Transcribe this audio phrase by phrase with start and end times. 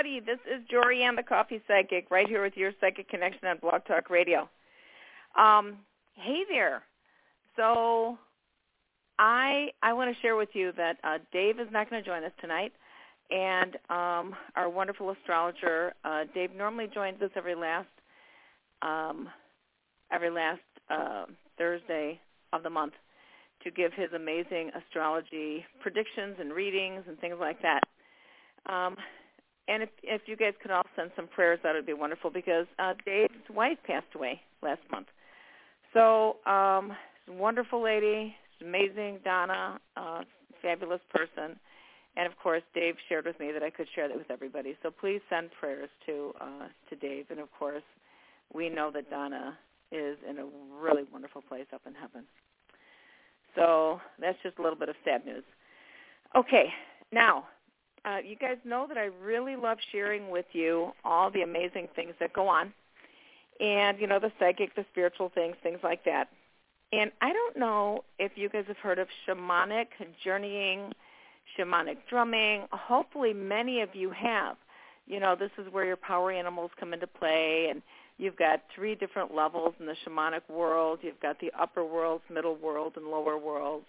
[0.00, 0.20] everybody.
[0.20, 4.10] This is Jorianne the Coffee Psychic, right here with your Psychic Connection on Blog Talk
[4.10, 4.48] Radio.
[5.38, 5.78] Um,
[6.14, 6.82] hey there.
[7.56, 8.18] So
[9.18, 12.24] I I want to share with you that uh, Dave is not going to join
[12.24, 12.72] us tonight,
[13.30, 17.88] and um, our wonderful astrologer uh, Dave normally joins us every last
[18.82, 19.28] um,
[20.12, 21.26] every last uh,
[21.58, 22.18] Thursday
[22.52, 22.94] of the month
[23.62, 27.82] to give his amazing astrology predictions and readings and things like that.
[28.72, 28.96] Um,
[29.68, 32.66] and if if you guys could all send some prayers, that would be wonderful because
[32.78, 35.06] uh, Dave's wife passed away last month.
[35.92, 36.92] So um,
[37.28, 40.22] wonderful lady amazing, Donna, uh,
[40.62, 41.58] fabulous person.
[42.16, 44.76] And of course, Dave shared with me that I could share that with everybody.
[44.82, 47.26] So please send prayers to uh, to Dave.
[47.30, 47.84] And of course,
[48.52, 49.56] we know that Donna
[49.92, 50.46] is in a
[50.80, 52.24] really wonderful place up in heaven.
[53.56, 55.44] So that's just a little bit of sad news.
[56.36, 56.66] Okay,
[57.12, 57.44] now
[58.04, 62.14] uh, you guys know that I really love sharing with you all the amazing things
[62.20, 62.72] that go on,
[63.60, 66.28] and you know the psychic, the spiritual things, things like that.
[66.92, 69.88] And I don't know if you guys have heard of shamanic
[70.24, 70.92] journeying,
[71.58, 72.66] shamanic drumming.
[72.72, 74.56] Hopefully many of you have.
[75.06, 77.82] You know, this is where your power animals come into play and
[78.18, 81.00] you've got three different levels in the shamanic world.
[81.02, 83.86] You've got the upper worlds, middle world, and lower worlds.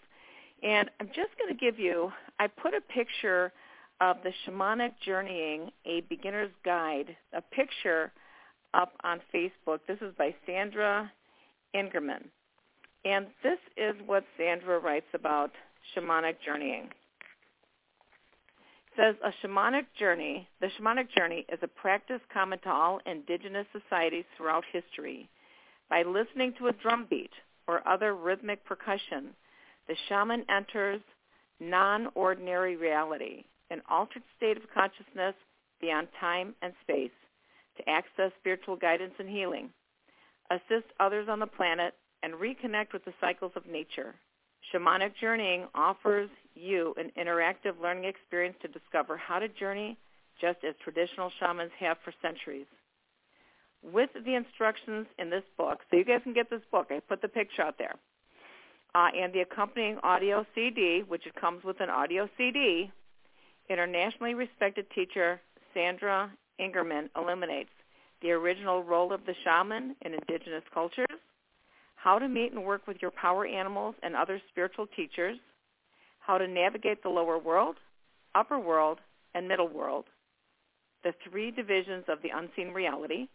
[0.64, 3.52] And I'm just going to give you, I put a picture
[4.00, 8.12] of the shamanic journeying, a beginner's guide, a picture
[8.74, 9.80] up on Facebook.
[9.88, 11.12] This is by Sandra
[11.76, 12.26] Ingerman.
[13.06, 15.52] And this is what Sandra writes about
[15.96, 16.90] shamanic journeying.
[18.98, 24.26] Says a shamanic journey, the shamanic journey is a practice common to all indigenous societies
[24.36, 25.30] throughout history.
[25.90, 27.32] By listening to a drum beat
[27.68, 29.30] or other rhythmic percussion,
[29.88, 31.02] the shaman enters
[31.60, 35.36] non-ordinary reality, an altered state of consciousness
[35.80, 37.12] beyond time and space.
[37.78, 39.70] to access spiritual guidance and healing,
[40.50, 41.94] assist others on the planet,
[42.24, 44.14] and reconnect with the cycles of nature.
[44.72, 49.98] Shamanic Journeying offers you an interactive learning experience to discover how to journey
[50.40, 52.66] just as traditional shamans have for centuries.
[53.84, 56.88] With the instructions in this book, so you guys can get this book.
[56.90, 57.96] I put the picture out there.
[58.94, 62.92] Uh, and the accompanying audio CD, which it comes with an audio CD,
[63.70, 65.40] internationally respected teacher
[65.74, 67.70] Sandra Ingerman illuminates
[68.22, 71.08] the original role of the shaman in indigenous cultures,
[71.96, 75.38] how to meet and work with your power animals and other spiritual teachers,
[76.32, 77.76] how to navigate the lower world,
[78.36, 79.00] upper world,
[79.36, 80.06] and middle world,
[81.04, 83.28] the three divisions of the unseen reality,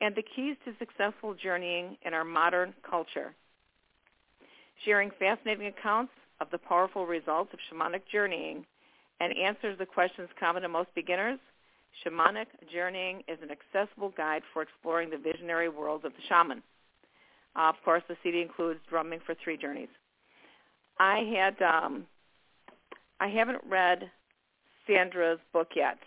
[0.00, 3.32] and the keys to successful journeying in our modern culture.
[4.84, 8.66] Sharing fascinating accounts of the powerful results of shamanic journeying
[9.20, 11.38] and answers the questions common to most beginners,
[12.04, 16.60] Shamanic Journeying is an accessible guide for exploring the visionary worlds of the shaman.
[17.54, 19.88] Uh, of course, the CD includes drumming for three journeys.
[20.98, 22.06] I had um,
[23.20, 24.10] I haven't read
[24.86, 25.98] Sandra's book yet,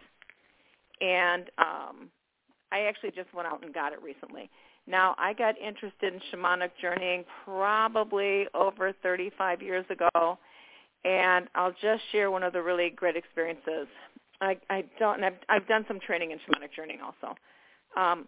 [1.02, 2.10] and um,
[2.72, 4.50] I actually just went out and got it recently.
[4.88, 10.38] Now, I got interested in shamanic journeying probably over 35 years ago,
[11.06, 13.88] and I'll just share one of the really great experiences.
[14.42, 17.36] I, I don't, I've, I've done some training in shamanic journeying also.
[17.96, 18.28] Um,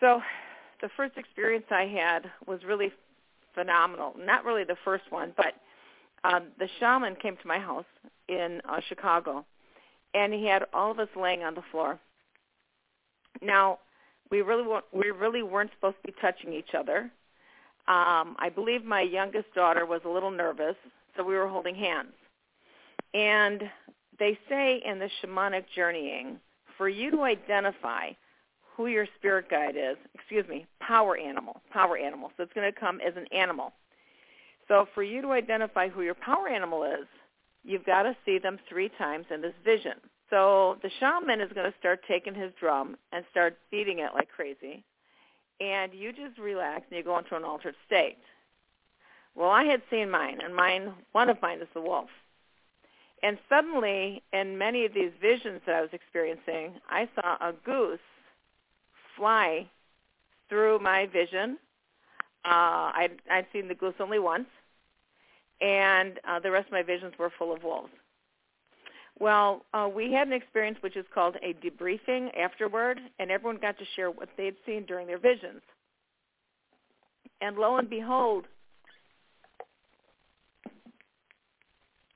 [0.00, 0.20] so
[0.80, 2.90] the first experience I had was really
[3.54, 4.14] phenomenal.
[4.18, 5.54] Not really the first one, but
[6.24, 7.84] um, the shaman came to my house
[8.28, 9.44] in uh, Chicago,
[10.14, 11.98] and he had all of us laying on the floor.
[13.42, 13.78] Now,
[14.30, 17.10] we really we really weren't supposed to be touching each other.
[17.88, 20.76] Um, I believe my youngest daughter was a little nervous,
[21.16, 22.12] so we were holding hands.
[23.14, 23.62] And
[24.18, 26.38] they say in the shamanic journeying,
[26.76, 28.10] for you to identify
[28.76, 32.30] who your spirit guide is, excuse me, power animal, power animal.
[32.36, 33.72] So it's going to come as an animal.
[34.70, 37.08] So for you to identify who your power animal is,
[37.64, 39.94] you've got to see them three times in this vision.
[40.30, 44.28] So the shaman is going to start taking his drum and start beating it like
[44.30, 44.84] crazy.
[45.60, 48.18] And you just relax and you go into an altered state.
[49.34, 52.08] Well, I had seen mine, and mine, one of mine is the wolf.
[53.24, 57.98] And suddenly, in many of these visions that I was experiencing, I saw a goose
[59.16, 59.68] fly
[60.48, 61.58] through my vision.
[62.44, 64.46] Uh, I'd, I'd seen the goose only once,
[65.60, 67.92] and uh, the rest of my visions were full of wolves.
[69.18, 73.78] Well, uh, we had an experience which is called a debriefing afterward, and everyone got
[73.78, 75.60] to share what they'd seen during their visions.
[77.42, 78.46] And lo and behold,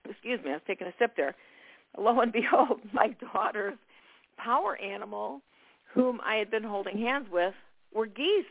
[0.09, 1.35] excuse me, I was taking a sip there.
[1.99, 3.79] Lo and behold, my daughter's
[4.39, 5.43] power animal,
[5.93, 7.55] whom I had been holding hands with,
[7.95, 8.45] were geese.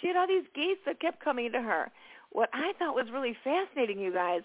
[0.00, 1.90] She had all these geese that kept coming to her.
[2.32, 4.42] What I thought was really fascinating, you guys,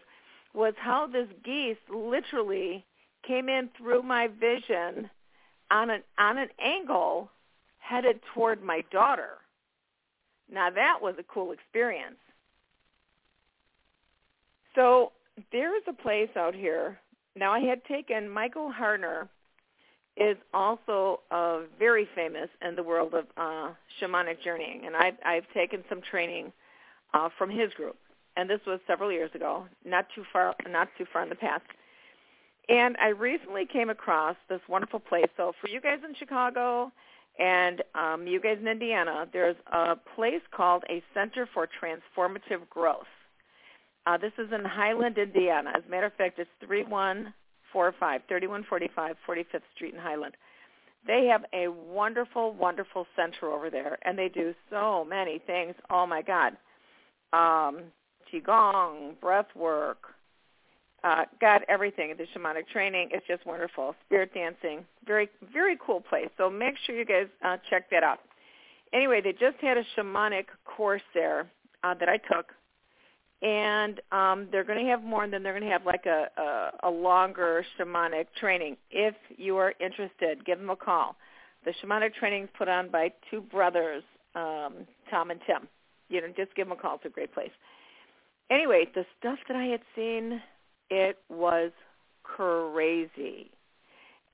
[0.53, 2.85] was how this geese literally
[3.25, 5.09] came in through my vision
[5.71, 7.29] on an on an angle
[7.79, 9.37] headed toward my daughter.
[10.51, 12.17] Now that was a cool experience.
[14.75, 15.11] So
[15.51, 16.99] there is a place out here.
[17.35, 19.27] Now I had taken Michael Harner
[20.15, 25.45] is also uh, very famous in the world of uh, shamanic journeying, and I've, I've
[25.53, 26.51] taken some training
[27.13, 27.97] uh, from his group,
[28.35, 31.63] and this was several years ago, not too far, not too far in the past.
[32.69, 35.29] And I recently came across this wonderful place.
[35.37, 36.91] So for you guys in Chicago
[37.39, 43.07] and um, you guys in Indiana, there's a place called a Center for Transformative Growth.
[44.05, 45.71] Uh, this is in Highland, Indiana.
[45.75, 50.35] As a matter of fact, it's 3145, 3145 45th Street in Highland.
[51.05, 55.75] They have a wonderful, wonderful center over there, and they do so many things.
[55.89, 56.57] Oh, my God.
[57.33, 57.83] Um,
[58.31, 59.97] Qigong, breath work,
[61.03, 62.13] uh, got everything.
[62.17, 63.09] The shamanic training.
[63.11, 63.95] It's just wonderful.
[64.05, 64.85] Spirit dancing.
[65.05, 66.29] Very, very cool place.
[66.37, 68.19] So make sure you guys uh, check that out.
[68.93, 71.47] Anyway, they just had a shamanic course there
[71.83, 72.51] uh, that I took
[73.41, 76.27] and um, they're going to have more, and then they're going to have like a,
[76.37, 78.77] a, a longer shamanic training.
[78.89, 81.15] If you are interested, give them a call.
[81.65, 84.03] The shamanic training is put on by two brothers,
[84.35, 84.73] um,
[85.11, 85.67] Tom and Tim.
[86.09, 86.95] You know, just give them a call.
[86.95, 87.51] It's a great place.
[88.49, 90.41] Anyway, the stuff that I had seen,
[90.89, 91.71] it was
[92.23, 93.51] crazy.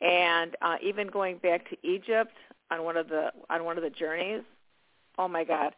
[0.01, 2.33] And uh, even going back to Egypt
[2.69, 4.41] on one of the on one of the journeys,
[5.17, 5.73] oh my God!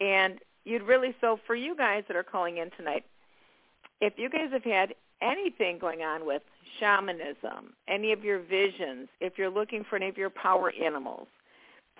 [0.00, 3.04] And you'd really so for you guys that are calling in tonight
[4.00, 6.42] if you guys have had anything going on with
[6.78, 11.28] shamanism, any of your visions, if you're looking for any of your power animals,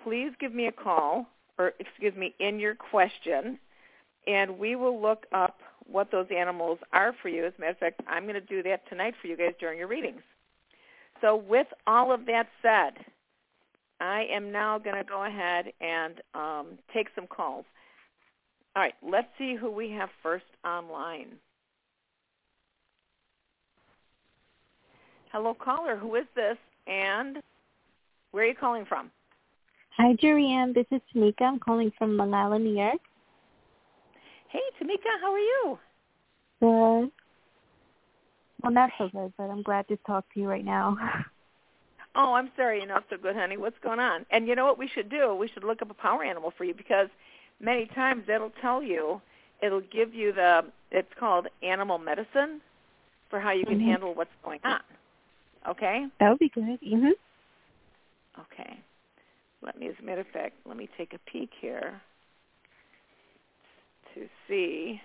[0.03, 1.25] please give me a call
[1.57, 3.57] or excuse me, in your question,
[4.25, 7.45] and we will look up what those animals are for you.
[7.45, 9.79] As a matter of fact, I'm going to do that tonight for you guys during
[9.79, 10.21] your readings.
[11.21, 13.03] So with all of that said,
[13.99, 17.65] I am now going to go ahead and um, take some calls.
[18.75, 21.37] All right, let's see who we have first online.
[25.31, 25.97] Hello, caller.
[25.97, 26.57] Who is this?
[26.85, 27.37] And
[28.31, 29.09] where are you calling from?
[29.97, 30.75] Hi, Jorianne.
[30.75, 31.41] This is Tamika.
[31.41, 32.99] I'm calling from Long Island, New York.
[34.49, 35.09] Hey, Tamika.
[35.19, 35.79] How are you?
[36.59, 37.11] Good.
[38.61, 40.97] Well, not so good, but I'm glad to talk to you right now.
[42.19, 43.57] Oh, I'm sorry you're not so good, honey.
[43.57, 44.25] What's going on?
[44.31, 45.35] And you know what we should do?
[45.35, 47.09] We should look up a power animal for you because
[47.59, 49.21] many times that'll tell you,
[49.61, 52.59] it'll give you the, it's called animal medicine
[53.29, 53.89] for how you can mm-hmm.
[53.89, 54.79] handle what's going on.
[55.69, 56.07] Okay?
[56.19, 56.79] That would be good.
[56.81, 57.11] Mhm.
[58.39, 58.79] Okay.
[59.61, 62.01] Let me, as a matter of fact, let me take a peek here
[64.13, 65.01] to see.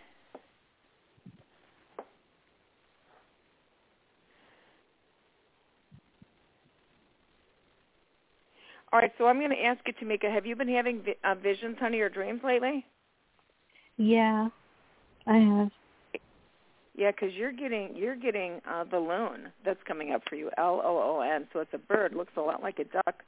[8.92, 11.34] All right, so I'm going to ask you, Tamika, have you been having vi- uh,
[11.34, 12.84] visions, honey, or dreams lately?
[13.96, 14.48] Yeah,
[15.26, 15.70] I have.
[16.94, 20.82] Yeah, because you're getting you're getting uh, the loon that's coming up for you, L
[20.84, 21.48] O O N.
[21.52, 23.22] So it's a bird, looks a lot like a duck,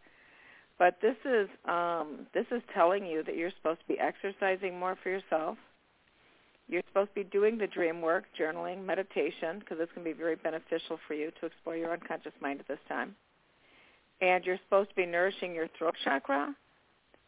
[0.79, 4.97] but this is um, this is telling you that you're supposed to be exercising more
[5.03, 5.57] for yourself.
[6.69, 10.19] You're supposed to be doing the dream work, journaling, meditation, because it's going to be
[10.19, 13.15] very beneficial for you to explore your unconscious mind at this time
[14.21, 16.55] and you're supposed to be nourishing your throat chakra.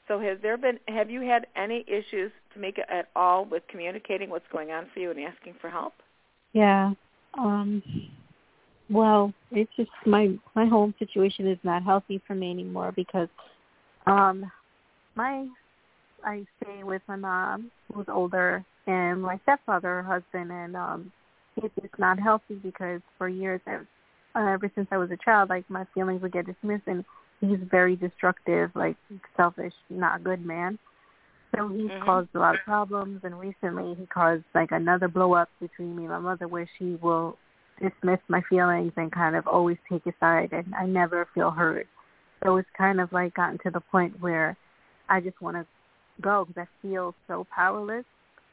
[0.09, 4.47] So has there been have you had any issues Tamika at all with communicating what's
[4.53, 5.95] going on for you and asking for help?
[6.53, 6.93] Yeah.
[7.37, 7.83] Um
[8.90, 13.28] well, it's just my my home situation is not healthy for me anymore because
[14.07, 14.50] um
[15.14, 15.47] my
[16.25, 21.12] I stay with my mom who's older and my stepfather, her husband and um
[21.57, 23.87] it's just not healthy because for years I've
[24.37, 27.05] uh, ever since I was a child, like my feelings would get dismissed, and
[27.40, 28.97] he's very destructive, like
[29.37, 30.78] selfish, not a good man.
[31.57, 32.05] So he's mm-hmm.
[32.05, 36.02] caused a lot of problems, and recently he caused like another blow up between me
[36.02, 37.38] and my mother, where she will
[37.80, 41.87] dismiss my feelings and kind of always take a side, and I never feel heard.
[42.45, 44.56] So it's kind of like gotten to the point where
[45.09, 45.66] I just want to
[46.21, 48.04] go because I feel so powerless.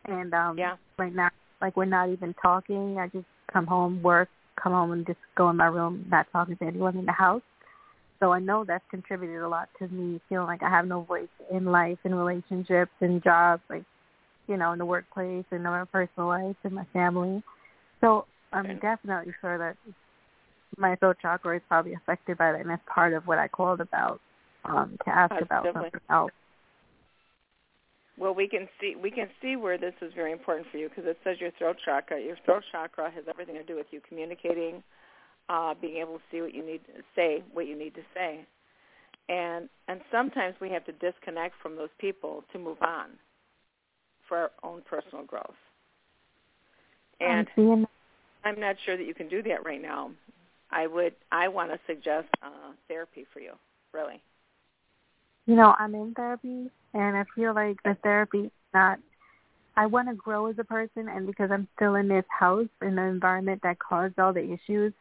[0.05, 0.75] And um yeah.
[0.97, 1.29] right now,
[1.61, 2.97] like we're not even talking.
[2.99, 4.29] I just come home, work,
[4.61, 7.41] come home and just go in my room, not talking to anyone in the house.
[8.19, 11.27] So I know that's contributed a lot to me feeling like I have no voice
[11.51, 13.83] in life, in relationships, in jobs, like,
[14.47, 17.43] you know, in the workplace, and in my personal life, and my family.
[17.99, 19.75] So I'm definitely sure that
[20.77, 23.81] my throat chakra is probably affected by that, and that's part of what I called
[23.81, 24.19] about
[24.65, 26.31] um, to ask about something else.
[28.17, 31.05] Well, we can see we can see where this is very important for you because
[31.07, 32.21] it says your throat chakra.
[32.21, 34.83] Your throat chakra has everything to do with you communicating,
[35.49, 38.45] uh, being able to see what you need to say, what you need to say,
[39.29, 43.09] and and sometimes we have to disconnect from those people to move on
[44.27, 45.55] for our own personal growth.
[47.19, 47.87] And I'm
[48.59, 50.11] not sure that you can do that right now.
[50.71, 53.53] I would I want to suggest uh, therapy for you,
[53.93, 54.21] really
[55.45, 58.99] you know, I'm in therapy and I feel like the therapy not
[59.75, 62.95] I want to grow as a person and because I'm still in this house in
[62.95, 64.93] the environment that caused all the issues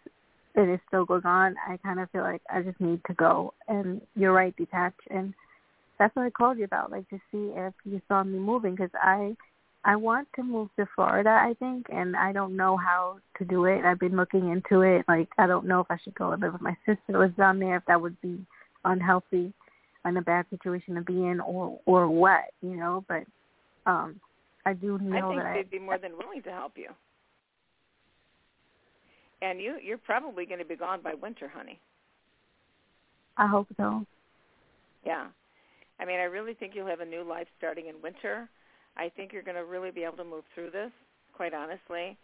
[0.54, 3.54] and it still goes on, I kind of feel like I just need to go
[3.68, 5.34] and you're right, detach and
[5.98, 8.90] that's what I called you about, like to see if you saw me moving because
[8.94, 9.36] I
[9.84, 13.64] I want to move to Florida, I think, and I don't know how to do
[13.64, 13.84] it.
[13.84, 15.04] I've been looking into it.
[15.08, 17.76] Like I don't know if I should go live with my sister was down there,
[17.76, 18.44] if that would be
[18.84, 19.52] unhealthy
[20.04, 23.24] and a bad situation to be in or or what, you know, but
[23.86, 24.20] um
[24.64, 26.90] I do know I think that they'd be more than willing to help you.
[29.40, 31.80] And you you're probably going to be gone by winter, honey.
[33.36, 34.06] I hope so.
[35.04, 35.26] Yeah.
[35.98, 38.48] I mean, I really think you'll have a new life starting in winter.
[38.96, 40.90] I think you're going to really be able to move through this,
[41.32, 42.16] quite honestly.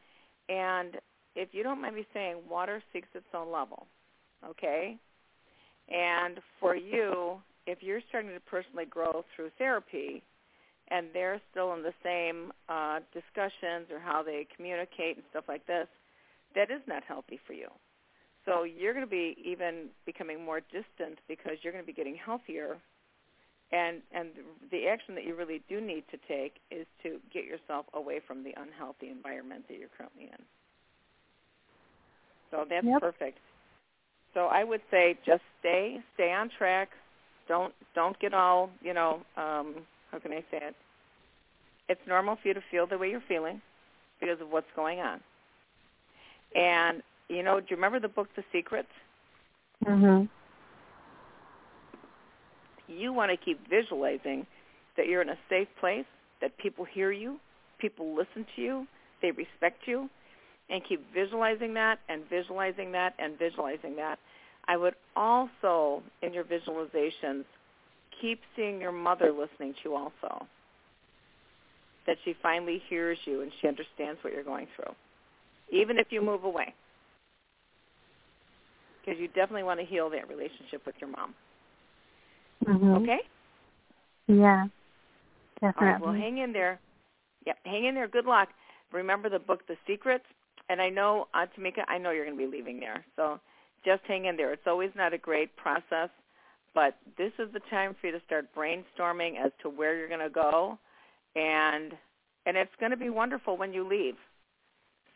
[0.48, 0.96] And
[1.34, 3.86] if you don't mind me saying, water seeks its own level,
[4.44, 4.96] okay?
[5.88, 10.22] And for you, if you're starting to personally grow through therapy
[10.90, 15.66] and they're still in the same uh, discussions or how they communicate and stuff like
[15.66, 15.86] this,
[16.54, 17.68] that is not healthy for you.
[18.46, 22.16] So you're going to be even becoming more distant because you're going to be getting
[22.16, 22.78] healthier.
[23.70, 24.28] And and
[24.70, 28.42] the action that you really do need to take is to get yourself away from
[28.42, 30.44] the unhealthy environment that you're currently in.
[32.50, 33.00] So that's Yep.
[33.02, 33.38] perfect.
[34.34, 36.90] So I would say just stay, stay on track.
[37.48, 40.74] Don't don't get all, you know, um, how can I say it?
[41.88, 43.60] It's normal for you to feel the way you're feeling
[44.20, 45.20] because of what's going on.
[46.54, 48.86] And you know, do you remember the book The Secret?
[49.84, 50.28] Mhm.
[52.88, 54.46] You want to keep visualizing
[54.96, 56.06] that you're in a safe place,
[56.40, 57.38] that people hear you,
[57.78, 58.86] people listen to you,
[59.22, 60.08] they respect you,
[60.70, 64.18] and keep visualizing that and visualizing that and visualizing that.
[64.66, 67.44] I would also, in your visualizations,
[68.20, 70.46] keep seeing your mother listening to you also.
[72.06, 74.94] That she finally hears you and she understands what you're going through,
[75.70, 76.74] even if you move away.
[79.00, 81.34] Because you definitely want to heal that relationship with your mom.
[82.64, 83.02] Mhm.
[83.02, 83.20] Okay?
[84.26, 84.66] Yeah.
[85.60, 85.88] Definitely.
[85.88, 86.78] right, well, hang in there.
[87.46, 88.08] Yep, hang in there.
[88.08, 88.48] Good luck.
[88.92, 90.24] Remember the book, The Secrets.
[90.68, 93.04] And I know, uh, Tamika, I know you're going to be leaving there.
[93.16, 93.40] So
[93.84, 94.52] just hang in there.
[94.52, 96.10] It's always not a great process,
[96.74, 100.20] but this is the time for you to start brainstorming as to where you're going
[100.20, 100.78] to go,
[101.34, 101.92] and
[102.46, 104.16] and it's going to be wonderful when you leave.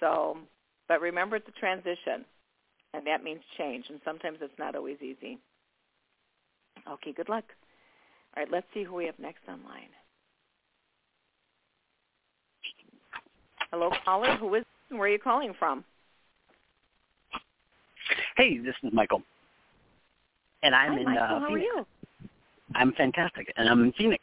[0.01, 0.39] So,
[0.89, 2.25] but remember, it's a transition,
[2.95, 5.39] and that means change, and sometimes it's not always easy.
[6.91, 7.45] Okay, good luck.
[8.37, 9.91] All right, let's see who we have next online.
[13.71, 14.37] Hello, caller.
[14.37, 14.65] Who is?
[14.91, 15.85] Where are you calling from?
[18.37, 19.23] Hey, this is Michael,
[20.63, 21.05] and I'm Hi, in.
[21.05, 21.23] Michael.
[21.23, 21.65] uh, how are Phoenix.
[21.65, 21.87] you?
[22.75, 24.23] I'm fantastic, and I'm in Phoenix.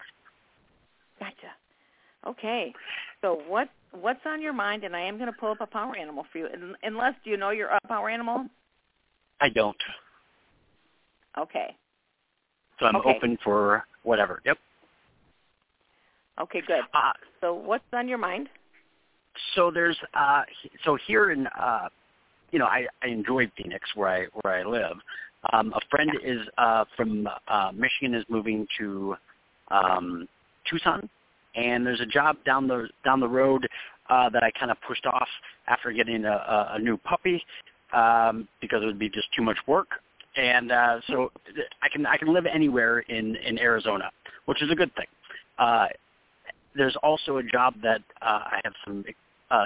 [1.20, 1.34] Gotcha.
[2.28, 2.74] Okay.
[3.22, 4.84] So what what's on your mind?
[4.84, 6.48] And I am going to pull up a power animal for you.
[6.54, 8.46] Un- Unless do you know your power animal?
[9.42, 9.78] I don't,
[11.38, 11.76] Okay.
[12.80, 13.16] So I'm Okay.
[13.16, 14.42] open for whatever.
[14.46, 14.58] Yep.
[16.42, 16.62] Okay.
[16.62, 16.82] Good.
[16.94, 18.50] Uh, So what's on your mind?
[19.56, 20.44] so there's uh,
[20.84, 21.90] so here in uh,
[22.52, 24.98] you know I, I enjoy Phoenix where I where I live.
[25.54, 29.16] Um, a friend is uh, from uh, Michigan is moving to
[29.70, 30.28] um,
[30.70, 31.10] Tucson,
[31.56, 33.68] and there's a job down the down the road
[34.10, 35.28] uh, that I kind of pushed off
[35.68, 37.42] after getting a, a, a new puppy
[37.94, 39.88] um, because it would be just too much work.
[40.36, 41.32] And uh, so
[41.82, 44.10] I can I can live anywhere in in Arizona,
[44.46, 45.08] which is a good thing.
[45.58, 45.88] Uh,
[46.76, 49.04] there's also a job that uh, I have some
[49.52, 49.66] uh,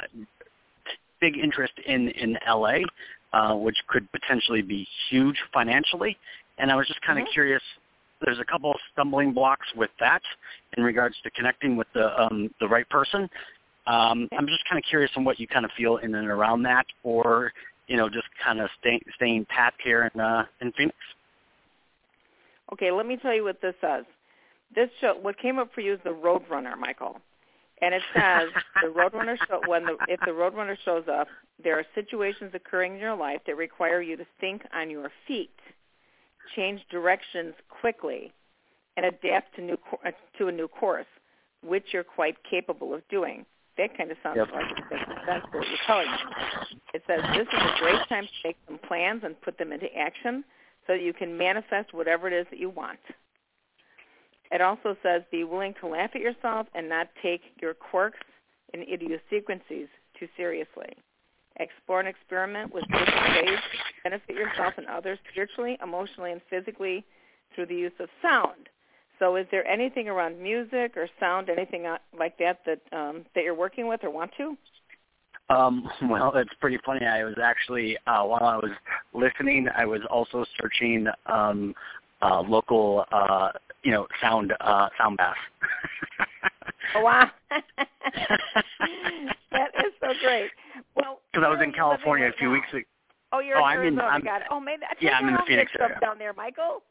[1.19, 2.80] big interest in in LA,
[3.34, 6.17] uh, which could potentially be huge financially.
[6.58, 7.32] And I was just kind of Mhm.
[7.32, 7.63] curious.
[8.21, 10.21] There's a couple of stumbling blocks with that
[10.78, 13.30] in regards to connecting with the um, the right person.
[13.86, 16.63] Um, I'm just kind of curious on what you kind of feel in and around
[16.63, 17.52] that, or
[17.88, 20.98] you know, just kind of stay, staying pat here in uh, in Phoenix.
[22.72, 22.91] Okay.
[22.91, 24.06] Let me tell you what this says.
[24.74, 25.17] This show.
[25.22, 27.19] What came up for you is the Roadrunner, Michael.
[27.82, 28.50] And it says
[28.82, 31.28] the Roadrunner show when the if the Roadrunner shows up,
[31.62, 35.54] there are situations occurring in your life that require you to think on your feet,
[36.56, 38.32] change directions quickly,
[38.98, 41.06] and adapt to new uh, to a new course,
[41.62, 43.46] which you're quite capable of doing.
[43.77, 44.51] That kind of sounds Yep.
[44.53, 46.17] like it's making sense what you're telling me.
[46.93, 49.93] It says this is a great time to make some plans and put them into
[49.97, 50.43] action
[50.86, 52.99] so that you can manifest whatever it is that you want.
[54.51, 58.19] It also says be willing to laugh at yourself and not take your quirks
[58.73, 59.88] and idiosyncrasies
[60.19, 60.93] too seriously.
[61.59, 67.03] Explore and experiment with different ways to benefit yourself and others spiritually, emotionally, and physically
[67.55, 68.69] through the use of sound.
[69.23, 71.86] So is there anything around music or sound, anything
[72.19, 74.57] like that that um, that you're working with or want to?
[75.49, 77.05] Um, well, it's pretty funny.
[77.05, 78.71] I was actually uh, while I was
[79.13, 81.73] listening, I was also searching um,
[82.21, 83.51] uh, local, uh,
[83.83, 85.39] you know, sound uh, sound baths.
[86.95, 87.31] Oh, wow.
[87.49, 87.62] that
[89.86, 90.51] is so great.
[90.97, 92.81] Well, Because I was in California a few right weeks ago.
[93.31, 94.03] Oh, you're Oh, in I'm in- Arizona.
[94.03, 94.47] I'm- Got it.
[94.51, 95.99] Oh, maybe I Yeah, I'm in the Phoenix mixed up area.
[96.01, 96.83] down there, Michael.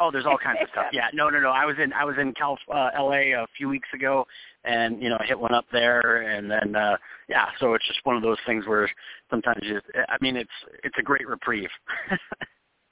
[0.00, 0.86] Oh, there's all kinds of stuff.
[0.92, 1.50] Yeah, no, no, no.
[1.50, 3.32] I was in I was in Cal uh, L.A.
[3.32, 4.26] a few weeks ago,
[4.64, 6.96] and you know, I hit one up there, and then uh
[7.28, 7.46] yeah.
[7.60, 8.88] So it's just one of those things where
[9.30, 9.80] sometimes you.
[10.08, 10.50] I mean, it's
[10.84, 11.70] it's a great reprieve.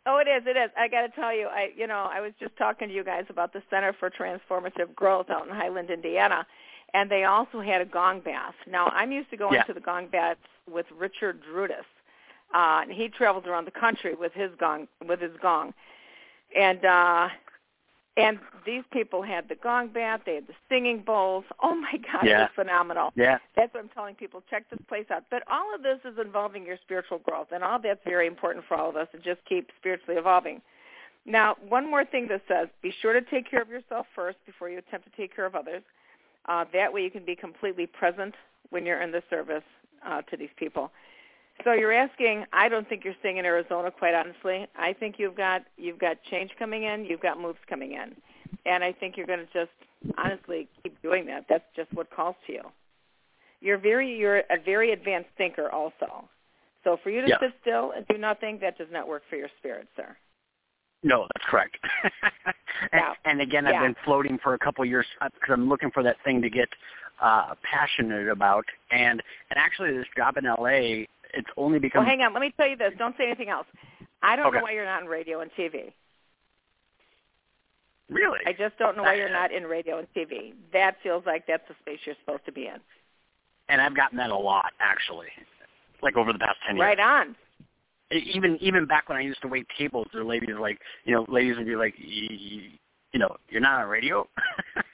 [0.06, 0.42] Oh, it is.
[0.46, 0.70] It is.
[0.78, 3.24] I got to tell you, I you know, I was just talking to you guys
[3.30, 6.46] about the Center for Transformative Growth out in Highland, Indiana,
[6.92, 8.54] and they also had a gong bath.
[8.70, 9.62] Now, I'm used to going Yeah.
[9.62, 11.86] to the gong baths with Richard Drudis.
[12.52, 15.72] Uh, and he travels around the country with his gong with his gong.
[16.54, 17.28] And uh
[18.16, 21.44] and these people had the gong bath, they had the singing bowls.
[21.62, 22.42] Oh my god, Yeah.
[22.42, 23.12] was phenomenal.
[23.16, 23.38] yeah.
[23.56, 24.42] That's what I'm telling people.
[24.50, 25.24] Check this place out.
[25.30, 28.76] But all of this is involving your spiritual growth, and all that's very important for
[28.76, 30.62] all of us to just keep spiritually evolving.
[31.26, 34.68] Now, one more thing that says, be sure to take care of yourself first before
[34.68, 35.82] you attempt to take care of others.
[36.46, 38.34] Uh, that way you can be completely present
[38.70, 39.62] when you're in the service
[40.06, 40.90] uh, to these people.
[41.62, 42.44] So you're asking.
[42.52, 43.90] I don't think you're staying in Arizona.
[43.90, 47.04] Quite honestly, I think you've got you've got change coming in.
[47.04, 48.14] You've got moves coming in,
[48.66, 49.70] and I think you're going to just
[50.18, 51.46] honestly keep doing that.
[51.48, 52.62] That's just what calls to you.
[53.60, 56.28] You're very you're a very advanced thinker also.
[56.82, 57.38] So for you to Yeah.
[57.40, 60.14] sit still and do nothing, that does not work for your spirit, sir.
[61.02, 61.78] No, that's correct.
[62.12, 62.52] and,
[62.92, 63.14] Yeah.
[63.24, 66.16] and again, I've been floating for a couple of years because I'm looking for that
[66.24, 66.68] thing to get
[67.20, 68.66] uh passionate about.
[68.90, 71.04] And and actually, this job in LA,
[71.36, 72.32] it's only become Well, hang on.
[72.32, 72.92] Let me tell you this.
[72.98, 73.66] Don't say anything else.
[74.22, 74.58] I don't Okay.
[74.58, 75.92] know why you're not in radio and TV.
[78.10, 78.38] really.
[78.46, 80.52] I just don't know why you're not in radio and TV.
[80.72, 82.78] That feels like that's the space you're supposed to be in.
[83.68, 85.28] and I've gotten that a lot actually,
[86.02, 86.84] like over the past ten years.
[86.86, 87.34] Right on.
[88.10, 91.24] Even even back when I used to wait tables, there were ladies like you know
[91.28, 92.70] ladies would be like you,
[93.12, 94.28] you know you're not on radio,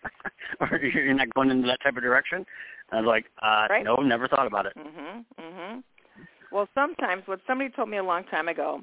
[0.60, 2.46] or you're not going into that type of direction.
[2.92, 3.84] And I was like, uh, Right.
[3.84, 4.72] no, never thought about it.
[4.76, 5.24] Mhm.
[5.38, 5.82] Mhm.
[6.52, 8.82] Well, sometimes what somebody told me a long time ago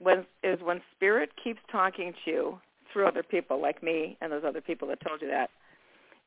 [0.00, 2.58] was is when spirit keeps talking to you
[2.92, 5.50] through other people like me and those other people that told you that.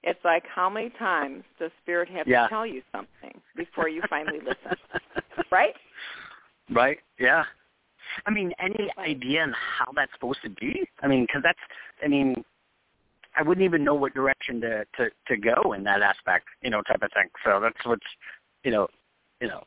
[0.03, 2.43] It's like how many times does spirit have Yeah.
[2.43, 4.77] to tell you something before you finally listen?
[5.51, 5.75] Right?
[6.69, 6.99] Right?
[7.19, 7.43] Yeah.
[8.25, 10.87] I mean, any idea on how that's supposed to be?
[11.01, 11.59] I mean, because that's,
[12.03, 12.43] I mean,
[13.35, 16.81] I wouldn't even know what direction to to to go in that aspect, you know,
[16.83, 17.29] type of thing.
[17.43, 18.05] So that's what's,
[18.63, 18.87] you know,
[19.41, 19.63] you know,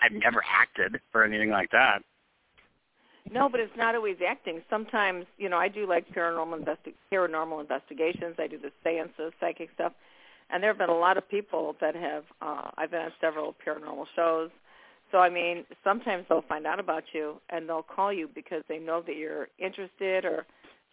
[0.00, 2.02] I've never acted or anything like that.
[3.30, 4.62] No, but it's not always acting.
[4.68, 8.36] Sometimes, you know, I do like paranormal investi- paranormal investigations.
[8.38, 9.92] I do the seances, psychic stuff,
[10.50, 12.24] and there have been a lot of people that have.
[12.42, 14.50] Uh, I've been on several paranormal shows.
[15.10, 18.78] So I mean, sometimes they'll find out about you and they'll call you because they
[18.78, 20.44] know that you're interested, or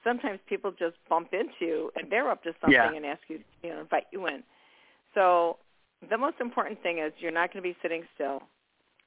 [0.03, 2.93] sometimes people just bump into you and they're up to something Yeah.
[2.93, 4.43] and ask you, you know, invite you in.
[5.15, 5.57] So
[6.09, 8.43] the most important thing is you're not going to be sitting still.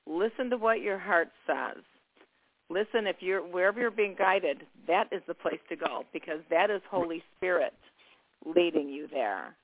[0.07, 1.83] Listen to what your heart says.
[2.71, 6.71] Listen if you're wherever you're being guided that is the place to go because that
[6.71, 7.75] is holy spirit
[8.45, 9.55] leading you there.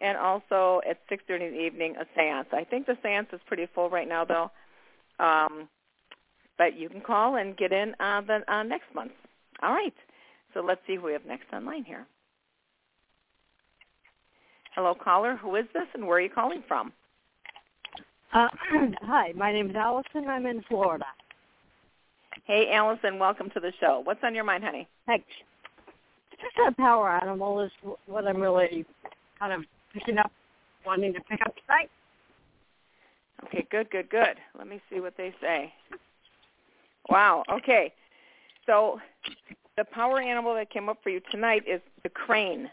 [0.00, 2.48] And also at 6.30 in the evening, a seance.
[2.52, 4.50] I think the seance is pretty full right now, though.
[5.22, 5.68] Um,
[6.56, 9.12] but you can call and get in uh, the, uh, next month.
[9.62, 9.94] All right.
[10.54, 12.06] So let's see who we have next online here.
[14.74, 15.36] Hello, caller.
[15.36, 16.92] Who is this, and where are you calling from?
[18.32, 18.48] Uh,
[19.02, 20.28] hi, my name is Allison.
[20.28, 21.06] I'm in Florida.
[22.46, 23.18] Hey, Allison.
[23.18, 24.00] Welcome to the show.
[24.04, 24.88] What's on your mind, honey?
[25.06, 25.26] Thanks.
[26.40, 27.70] Just a power animal is
[28.06, 28.86] what I'm really
[29.38, 30.32] kind of picking up,
[30.86, 31.90] wanting to pick up tonight.
[33.44, 34.36] Okay, good, good, good.
[34.58, 35.72] Let me see what they say.
[37.08, 37.42] Wow.
[37.50, 37.92] Okay.
[38.66, 39.00] So
[39.76, 42.70] the power animal that came up for you tonight is the crane.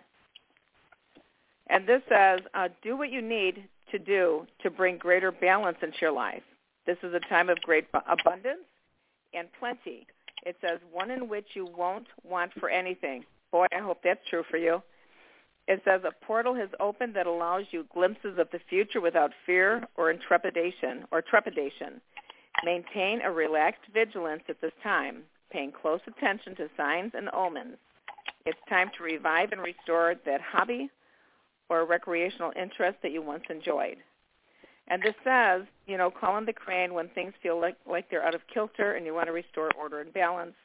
[1.69, 5.97] And this says, uh, do what you need to do to bring greater balance into
[6.01, 6.43] your life.
[6.85, 8.65] This is a time of great abundance
[9.33, 10.07] and plenty.
[10.45, 13.25] It says, one in which you won't want for anything.
[13.51, 14.81] Boy, I hope that's true for you.
[15.67, 19.85] It says, a portal has opened that allows you glimpses of the future without fear
[19.97, 21.99] or intrepidation or trepidation.
[22.63, 27.77] Maintain a relaxed vigilance at this time, paying close attention to signs and omens.
[28.45, 30.89] It's time to revive and restore that hobby
[31.69, 33.97] or recreational interest that you once enjoyed.
[34.87, 38.23] And this says, you know, call in the crane when things feel like, like they're
[38.23, 40.55] out of kilter and you want to restore order and balance.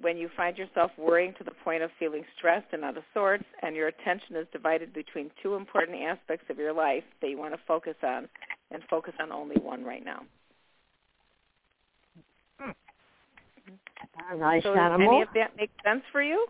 [0.00, 3.44] When you find yourself worrying to the point of feeling stressed and out of sorts
[3.62, 7.54] and your attention is divided between two important aspects of your life that you want
[7.54, 8.28] to focus on
[8.70, 10.22] and focus on only one right now.
[14.30, 15.08] A nice So does animal.
[15.14, 16.46] any of that make sense for you?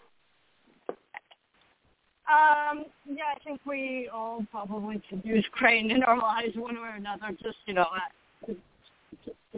[2.27, 6.89] Um, yeah, I think we all probably could use crane in our lives one way
[6.89, 7.29] or another.
[7.43, 7.87] Just you know,
[8.49, 8.53] uh,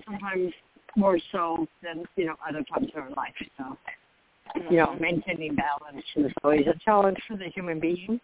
[0.04, 0.52] sometimes
[0.96, 3.34] more so than you know other times in our life.
[3.58, 3.76] So
[4.70, 8.20] you know, maintaining balance is always a challenge for the human being.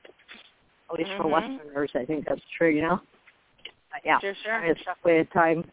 [0.91, 1.59] At least for Mhm.
[1.59, 2.71] Westerners, I think that's true.
[2.71, 3.01] You know.
[3.91, 4.65] But yeah, Sure, sure.
[4.65, 5.71] it's definitely a time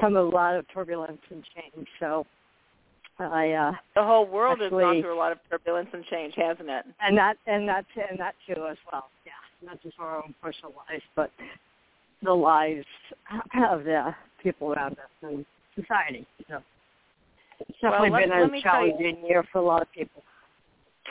[0.00, 1.88] come a lot of turbulence and change.
[1.98, 2.26] So
[3.18, 6.34] I uh the whole world actually, has gone through a lot of turbulence and change,
[6.36, 6.84] hasn't it?
[7.00, 9.10] And that and that and that too as well.
[9.26, 9.32] Yeah,
[9.64, 11.30] not just our own personal lives, but
[12.22, 12.86] the lives
[13.70, 16.26] of the people around us and society.
[16.48, 16.62] So
[17.60, 20.22] it's definitely well, let, been a challenging you, year for a lot of people.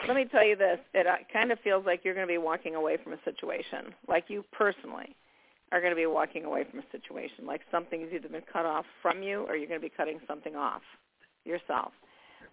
[0.06, 2.38] Let me tell you this: it uh, kind of feels like you're going to be
[2.38, 5.14] walking away from a situation, like you personally
[5.72, 8.84] are going to be walking away from a situation, like something's either been cut off
[9.00, 10.82] from you or you're going to be cutting something off
[11.44, 11.92] yourself,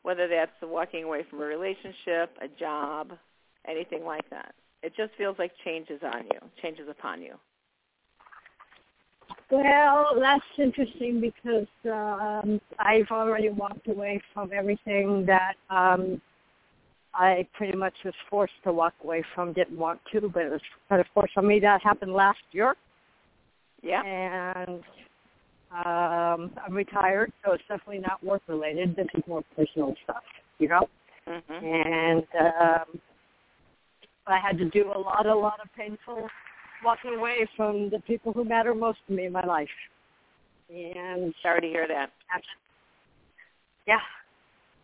[0.04, 3.12] whether that's walking away from a relationship, a job,
[3.68, 4.56] anything like that.
[4.82, 7.34] It just feels like change is on you, changes upon you.
[9.52, 16.22] Well, that's interesting because um, I've already walked away from everything that um,
[17.16, 19.54] I pretty much was forced to walk away from.
[19.54, 21.60] Didn't want to, but it was kind of forced on me.
[21.60, 22.76] That happened last year.
[23.82, 24.04] Yeah.
[24.04, 24.84] And
[25.72, 28.96] um, I'm retired, so it's definitely not work related.
[28.96, 30.24] This is more personal stuff,
[30.60, 30.88] you know.
[31.28, 31.66] Mm-hmm.
[31.66, 33.02] And um,
[34.28, 36.28] I had to do a lot, a lot of painful
[36.84, 39.70] walking away from the people who matter most to me in my life.
[40.70, 42.12] And sorry to hear that.
[43.88, 43.98] Yeah.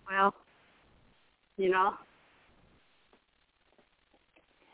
[0.10, 0.34] Well,
[1.58, 1.94] you know,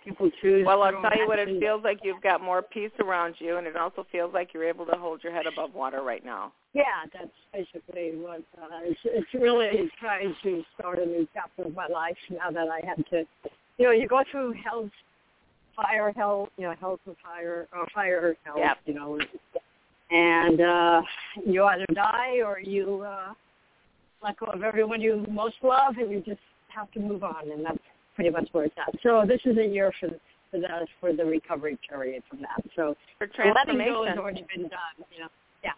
[0.03, 0.65] people choose.
[0.65, 1.39] Well, I'll tell you what.
[1.39, 4.67] It feels like you've got more peace around you, and it also feels like you're
[4.67, 6.53] able to hold your head above water right now.
[6.73, 11.75] Yeah, that's basically what uh, it's, it's really trying to start a new chapter of
[11.75, 13.23] my life now that I had to.
[13.77, 14.91] You know, you go through hell's
[15.81, 18.77] fire, hell, you know, hell to fire, or fire, hell, yep.
[18.85, 19.19] you know,
[20.11, 21.01] and uh,
[21.45, 23.33] you either die or you uh,
[24.23, 27.65] let go of everyone you most love, and you just have to move on, and
[27.65, 27.79] that's
[28.15, 28.93] pretty much where it's at.
[29.03, 30.09] So this is a year for
[30.51, 32.61] for that for the recovery period from that.
[32.75, 35.05] So for transformation, letting go has already been done.
[35.13, 35.29] You know,
[35.63, 35.71] yeah,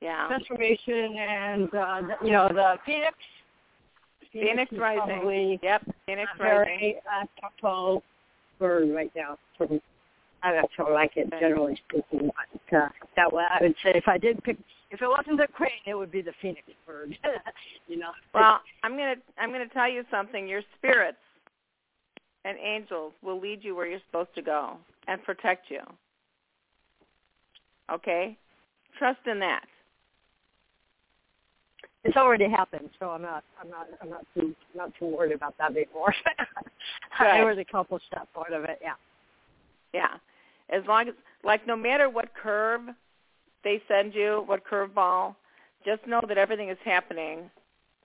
[0.00, 3.14] yeah, transformation, and uh, the, you know the Phoenix.
[4.32, 5.16] Phoenix, Phoenix rising.
[5.16, 6.64] Probably yep, Phoenix rising.
[6.64, 7.26] Very uh,
[8.62, 9.36] bird right now.
[9.58, 9.80] From
[10.42, 12.30] I don't sure like it generally speaking,
[12.70, 14.56] but uh, that way I would say if I did pick,
[14.90, 17.16] if it wasn't the crane, it would be the phoenix bird.
[17.88, 18.10] you know.
[18.34, 20.48] Well, I'm gonna I'm gonna tell you something.
[20.48, 21.18] Your spirits
[22.44, 25.80] and angels will lead you where you're supposed to go and protect you.
[27.92, 28.36] Okay?
[28.98, 29.64] Trust in that.
[32.04, 35.56] It's already happened, so I'm not I'm not I'm not too not too worried about
[35.58, 36.14] that anymore.
[37.20, 38.94] there was a couple steps part of it, yeah.
[39.94, 40.14] Yeah.
[40.68, 42.82] As long as like no matter what curve
[43.62, 45.36] they send you, what curveball,
[45.84, 47.50] just know that everything is happening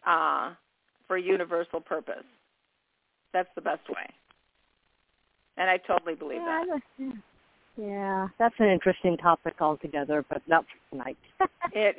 [0.05, 0.53] uh
[1.07, 2.25] for a universal purpose.
[3.33, 4.07] That's the best way.
[5.57, 6.63] And I totally believe yeah,
[6.99, 7.13] that.
[7.77, 11.17] Yeah, that's an interesting topic altogether, but not for tonight.
[11.73, 11.95] it,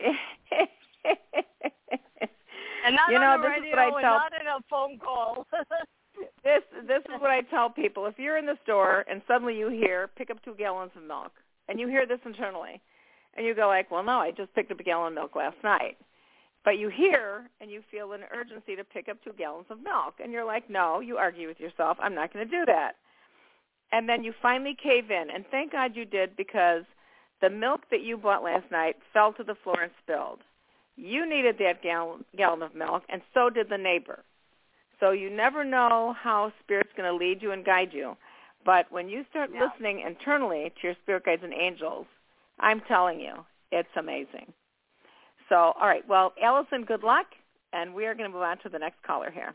[0.52, 1.72] it
[2.84, 4.58] and not you know, on the this radio is what I tell, not in a
[4.70, 5.46] phone call.
[6.44, 8.06] this this is what I tell people.
[8.06, 11.32] If you're in the store and suddenly you hear pick up two gallons of milk,
[11.68, 12.80] and you hear this internally,
[13.36, 15.56] and you go like, well, no, I just picked up a gallon of milk last
[15.62, 15.96] night.
[16.64, 20.14] But you hear and you feel an urgency to pick up two gallons of milk,
[20.22, 21.96] and you're like, no, you argue with yourself.
[22.00, 22.92] I'm not going to do that.
[23.92, 26.82] And then you finally cave in, and thank God you did because
[27.40, 30.40] the milk that you bought last night fell to the floor and spilled.
[31.00, 34.24] You needed that gallon, gallon of milk, and so did the neighbor.
[34.98, 38.16] So you never know how Spirit's going to lead you and guide you.
[38.64, 39.60] But when you start yeah.
[39.64, 42.06] listening internally to your spirit guides and angels,
[42.58, 43.34] I'm telling you,
[43.70, 44.52] it's amazing.
[45.48, 46.06] So, all right.
[46.08, 47.26] Well, Allison, good luck,
[47.72, 49.54] and we are going to move on to the next caller here.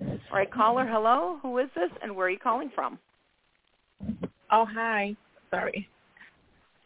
[0.00, 1.38] All right, caller, hello.
[1.42, 2.98] Who is this, and where are you calling from?
[4.50, 5.16] Oh, hi.
[5.50, 5.88] Sorry.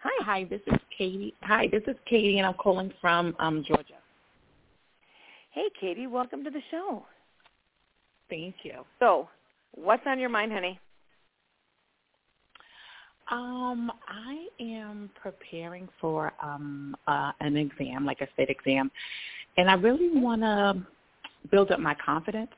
[0.09, 0.25] Hi.
[0.25, 1.35] Hi, this is Katie.
[1.42, 3.95] Hi, this is Katie, and I'm calling from um, Georgia.
[5.51, 6.07] Hey, Katie.
[6.07, 7.05] Welcome to the show.
[8.31, 8.85] Thank you.
[9.01, 9.29] So,
[9.75, 10.79] what's on your mind, honey?
[13.33, 18.92] Um, I am preparing for um uh, an exam, like a state exam,
[19.57, 20.87] and I really want to
[21.51, 22.53] build up my confidence.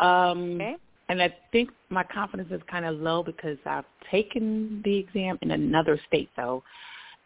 [0.00, 0.76] Um, okay.
[1.10, 5.50] And I think my confidence is kind of low because I've taken the exam in
[5.50, 6.62] another state, though,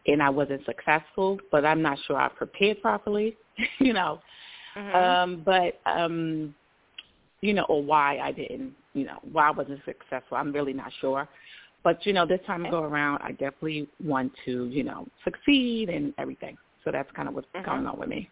[0.07, 1.37] and I wasn't successful.
[1.51, 3.37] But I'm not sure I prepared properly,
[3.79, 4.21] you know.
[4.75, 4.95] Mm-hmm.
[4.95, 6.55] Um, but um,
[7.41, 10.35] you know, or why I didn't, you know, why I wasn't successful.
[10.35, 11.29] I'm really not sure.
[11.83, 15.89] But you know, this time I go around, I definitely want to, you know, succeed
[15.89, 16.57] and everything.
[16.83, 17.69] So that's kind of what's mm-hmm.
[17.69, 18.31] going on with me.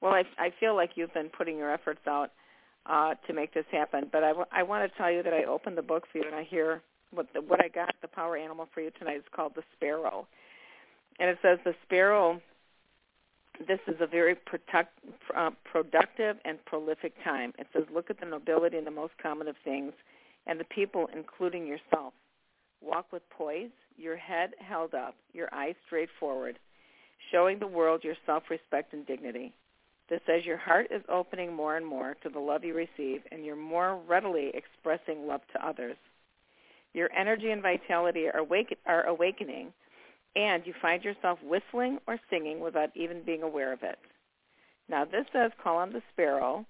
[0.00, 2.32] Well, I, I feel like you've been putting your efforts out
[2.86, 4.08] uh, to make this happen.
[4.12, 6.24] But I, w- I want to tell you that I opened the book for you,
[6.24, 7.94] and I hear what the, what I got.
[8.02, 10.26] The power animal for you tonight is called the sparrow,
[11.18, 12.40] and it says the sparrow.
[13.68, 14.90] This is a very product,
[15.36, 17.52] uh, productive and prolific time.
[17.56, 19.92] It says, look at the nobility and the most common of things,
[20.48, 22.14] and the people, including yourself.
[22.82, 26.58] Walk with poise, your head held up, your eyes straight forward,
[27.30, 29.54] showing the world your self-respect and dignity.
[30.08, 33.44] This says your heart is opening more and more to the love you receive, and
[33.44, 35.96] you're more readily expressing love to others.
[36.92, 39.72] Your energy and vitality are, awake, are awakening,
[40.36, 43.98] and you find yourself whistling or singing without even being aware of it.
[44.88, 46.66] Now this says call on the sparrow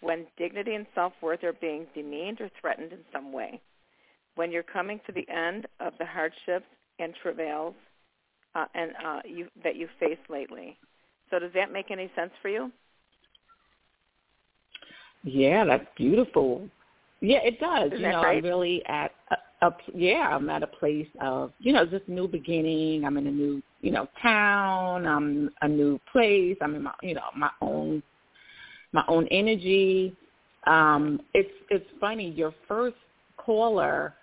[0.00, 3.60] when dignity and self-worth are being demeaned or threatened in some way.
[4.34, 6.66] When you're coming to the end of the hardships
[6.98, 7.74] and travails
[8.54, 10.76] uh, and uh, you, that you faced lately.
[11.34, 12.70] So does that make any sense for you?
[15.24, 16.68] Yeah, that's beautiful.
[17.20, 17.88] Yeah, it does.
[17.88, 18.38] Isn't you know, right?
[18.38, 22.28] I'm really at a, a yeah, I'm at a place of you know just new
[22.28, 23.04] beginning.
[23.04, 25.08] I'm in a new you know town.
[25.08, 26.56] I'm a new place.
[26.60, 28.00] I'm in my you know my own
[28.92, 30.14] my own energy.
[30.68, 32.30] Um, it's it's funny.
[32.30, 32.96] Your first
[33.38, 34.14] caller,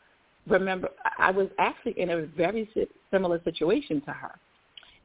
[0.48, 0.88] remember,
[1.20, 2.70] I was actually in a very
[3.12, 4.32] similar situation to her.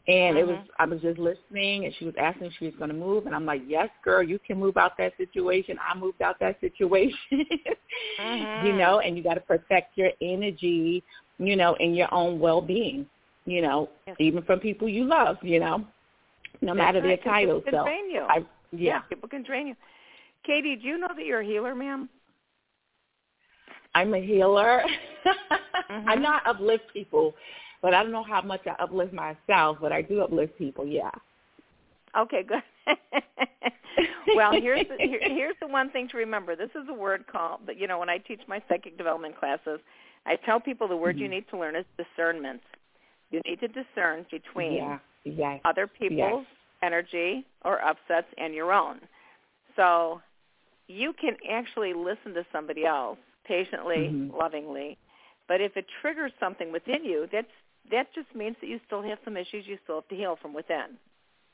[0.08, 0.68] And it was Mhm.
[0.78, 3.44] I was just listening and she was asking if she was gonna move and I'm
[3.44, 5.78] like, Yes, girl, you can move out that situation.
[5.80, 7.18] I moved out that situation
[8.20, 8.64] Mhm.
[8.64, 11.02] You know, and you gotta protect your energy,
[11.38, 13.06] you know, and your own well being,
[13.46, 14.16] you know, Yes.
[14.20, 15.84] even from people you love, you know.
[16.62, 17.64] No That's matter right, their 'cause people titles.
[17.64, 18.20] can So train you.
[18.28, 19.00] I yeah.
[19.08, 19.76] people can train you.
[20.44, 22.08] Katie, do you know that you're a healer, ma'am?
[23.94, 24.84] I'm a healer.
[25.90, 26.04] Mhm.
[26.08, 27.34] I know I uplift people,
[27.82, 31.10] but I don't know how much I uplift myself, but I do uplift people, yeah.
[32.16, 32.62] Okay, good.
[34.34, 36.56] well, here's the, here, here's the one thing to remember.
[36.56, 39.80] This is a word called, but you know, when I teach my psychic development classes,
[40.24, 41.30] I tell people the word you Mhm.
[41.30, 42.62] need to learn is discernment.
[43.30, 44.98] You need to discern between Yeah.
[45.24, 45.60] Yes.
[45.64, 46.46] other people's
[46.82, 49.00] energy or upsets and your own.
[49.74, 50.22] So
[50.88, 54.32] you can actually listen to somebody else patiently, Mhm.
[54.32, 54.98] lovingly,
[55.48, 57.52] but if it triggers something within you, that's
[57.90, 60.52] that just means that you still have some issues you still have to heal from
[60.54, 60.98] within.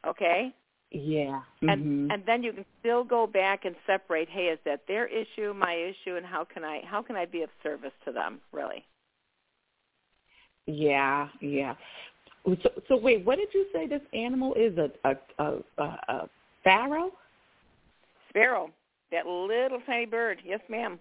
[0.06, 0.52] Okay?
[0.90, 1.42] Yeah.
[1.68, 2.12] And Mhm.
[2.12, 5.74] and then you can still go back and separate, hey, is that their issue, my
[5.74, 8.84] issue, and how can I how can I be of service to them, really?
[10.66, 11.74] yeah, yeah.
[12.44, 16.30] So, so wait, what did you say this animal is a a a, a, a
[16.64, 17.12] pharaoh?
[18.28, 18.70] Sparrow,
[19.10, 20.40] that little tiny bird.
[20.44, 20.98] Yes, ma'am.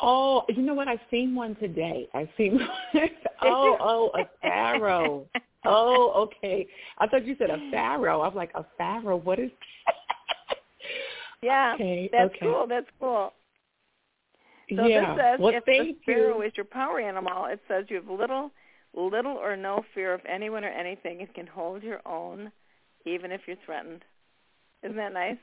[0.00, 0.88] Oh, you know what?
[0.88, 2.08] I've seen one today.
[2.14, 2.60] I've seen.
[3.44, 5.26] Oh, oh, oh, a pharaoh.
[5.64, 6.64] Oh, okay.
[6.98, 8.22] I thought you said a pharaoh.
[8.22, 9.16] I'm like a pharaoh.
[9.16, 9.50] What is?
[9.86, 9.94] that?
[11.42, 12.38] Yeah, okay, that's okay.
[12.40, 12.66] cool.
[12.68, 13.32] That's cool.
[14.76, 15.14] So yeah.
[15.14, 16.46] this says well, if the sparrow you.
[16.46, 18.52] is your power animal, it says you have little,
[18.94, 21.20] little or no fear of anyone or anything.
[21.20, 22.52] It can hold your own,
[23.04, 24.04] even if you're threatened.
[24.84, 25.36] Isn't that nice?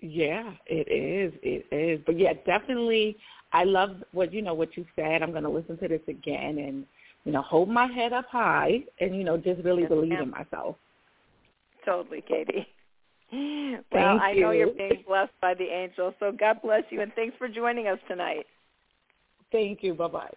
[0.00, 1.38] Yeah, it is.
[1.42, 2.00] It is.
[2.04, 3.16] But yeah, definitely.
[3.52, 5.22] I love what you know what you said.
[5.22, 6.84] I'm going to listen to this again and
[7.24, 10.22] you know hold my head up high and you know just really Yes, believe ma'am.
[10.24, 10.76] in myself.
[11.84, 12.66] Totally, Katie.
[13.32, 14.58] Well, Thank I know you.
[14.58, 17.98] you're being blessed by the angels, so God bless you, and thanks for joining us
[18.06, 18.46] tonight.
[19.50, 19.94] Thank you.
[19.94, 20.30] Bye bye.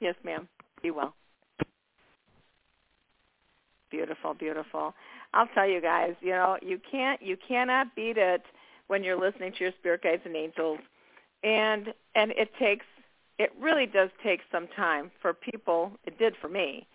[0.00, 0.48] Yes, ma'am.
[0.82, 1.14] Be well.
[3.90, 4.94] Beautiful, beautiful.
[5.34, 8.42] I'll tell you guys, you know, you can't you cannot beat it
[8.88, 10.80] when you're listening to your spirit guides and angels.
[11.44, 12.84] And and it takes
[13.38, 16.86] it really does take some time for people, it did for me,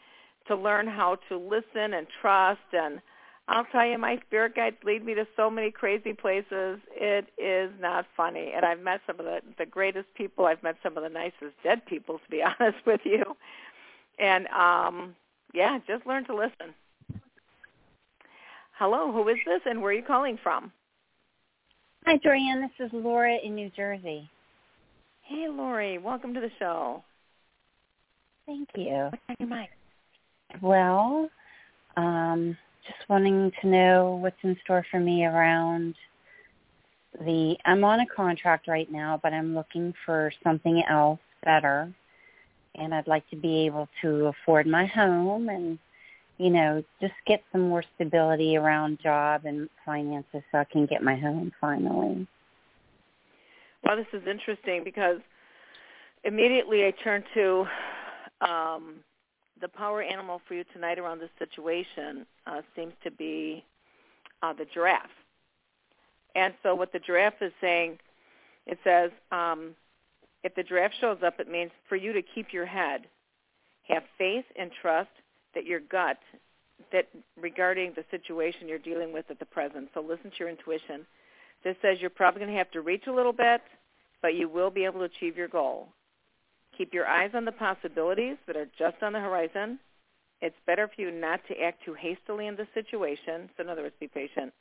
[0.48, 3.02] to learn how to listen and trust and
[3.48, 6.80] I'll tell you, my spirit guides lead me to so many crazy places.
[6.96, 10.46] It is not funny, and I've met some of the the greatest people.
[10.46, 13.24] I've met some of the nicest dead people, to be honest with you.
[14.18, 15.16] And um,
[15.54, 16.74] yeah, just learn to listen.
[18.80, 20.72] Hello, who is this, and where are you calling from?
[22.06, 22.62] Hi, Jorianne.
[22.62, 24.30] This is Laura in New Jersey.
[25.22, 27.02] Hey, Lori, welcome to the show.
[28.46, 29.08] Thank you.
[29.10, 29.70] What's on your mind?
[30.62, 31.30] Well,
[31.96, 35.96] um, just wanting to know what's in store for me around
[37.22, 37.56] the.
[37.64, 41.90] I'm on a contract right now, but I'm looking for something else better,
[42.76, 45.80] and I'd like to be able to afford my home and,
[46.38, 51.04] you know, just get some more stability around job and finances so I can get
[51.04, 52.28] my home finally.
[53.84, 55.20] Well, this is interesting because
[56.24, 57.66] immediately I turn to
[58.42, 58.96] um,
[59.62, 63.64] the power animal for you tonight around this situation uh, seems to be
[64.42, 65.10] uh, the giraffe.
[66.36, 68.00] And so what the giraffe is saying,
[68.66, 69.76] it says, um,
[70.44, 73.02] if the giraffe shows up, it means for you to keep your head,
[73.88, 75.10] have faith and trust,
[75.54, 76.18] that your gut
[76.92, 77.08] that
[77.40, 79.90] regarding the situation you're dealing with at the present.
[79.94, 81.06] So listen to your intuition.
[81.64, 83.62] This says you're probably going to have to reach a little bit,
[84.22, 85.88] but you will be able to achieve your goal.
[86.78, 89.80] Keep your eyes on the possibilities that are just on the horizon.
[90.42, 93.50] It's better for you not to act too hastily in the situation.
[93.56, 94.52] So in other words, be patient.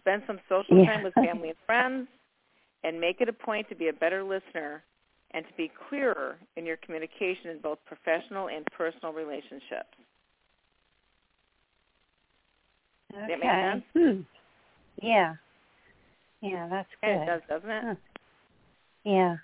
[0.00, 0.86] Spend some social Yeah.
[0.86, 2.08] time with family and friends
[2.82, 4.82] and make it a point to be a better listener
[5.32, 9.94] and to be clearer in your communication in both professional and personal relationships.
[13.12, 13.26] Okay.
[13.28, 13.84] that make sense?
[13.94, 14.20] Hmm.
[15.02, 15.34] Yeah.
[16.40, 17.08] Yeah, that's good.
[17.08, 17.84] Yeah, it does, doesn't it?
[17.84, 17.94] Huh.
[19.04, 19.36] Yeah.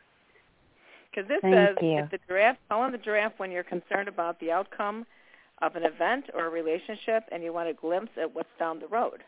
[1.10, 1.98] Because this Thank says you.
[1.98, 5.06] if the giraffe, call on the giraffe when you're concerned about the outcome
[5.62, 8.88] of an event or a relationship and you want a glimpse at what's down the
[8.88, 9.22] road.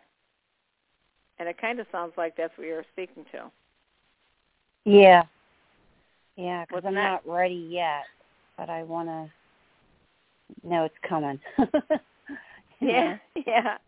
[1.39, 3.51] And it kind of sounds like that's what you're speaking to.
[4.85, 5.23] Yeah.
[6.39, 7.27] Yeah, because I'm next?
[7.27, 8.05] not ready yet,
[8.57, 11.39] but I want to know it's coming.
[12.81, 13.79] Yeah, yeah.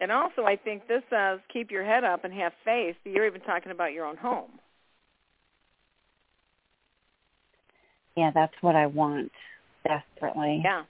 [0.00, 2.96] And also, I think this says keep your head up and have faith.
[3.04, 4.52] You're even talking about your own home.
[8.16, 9.30] Yeah, that's what I want
[9.86, 10.62] desperately.
[10.64, 10.84] Yeah.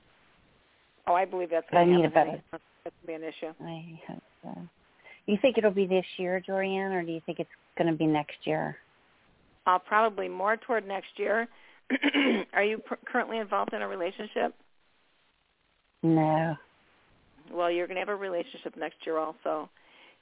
[1.09, 3.25] Oh, I believe that's But I going to need a better- That's to be an
[3.25, 3.53] issue.
[3.61, 4.57] I hope so.
[5.27, 8.07] You think it'll be this year, Jorianne, or do you think it's going to be
[8.07, 8.77] next year?
[9.67, 11.49] Uh, probably more toward next year.
[12.53, 14.55] Are you pr- currently involved in a relationship?
[16.03, 16.57] No.
[17.53, 19.69] Well, you're going to have a relationship next year also.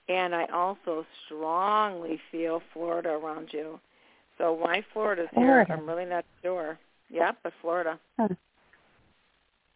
[0.08, 3.78] And I also strongly feel Florida around you.
[4.38, 5.66] So why Florida's Florida.
[5.66, 6.78] here, I'm really not sure.
[7.10, 7.98] Yep, but Florida.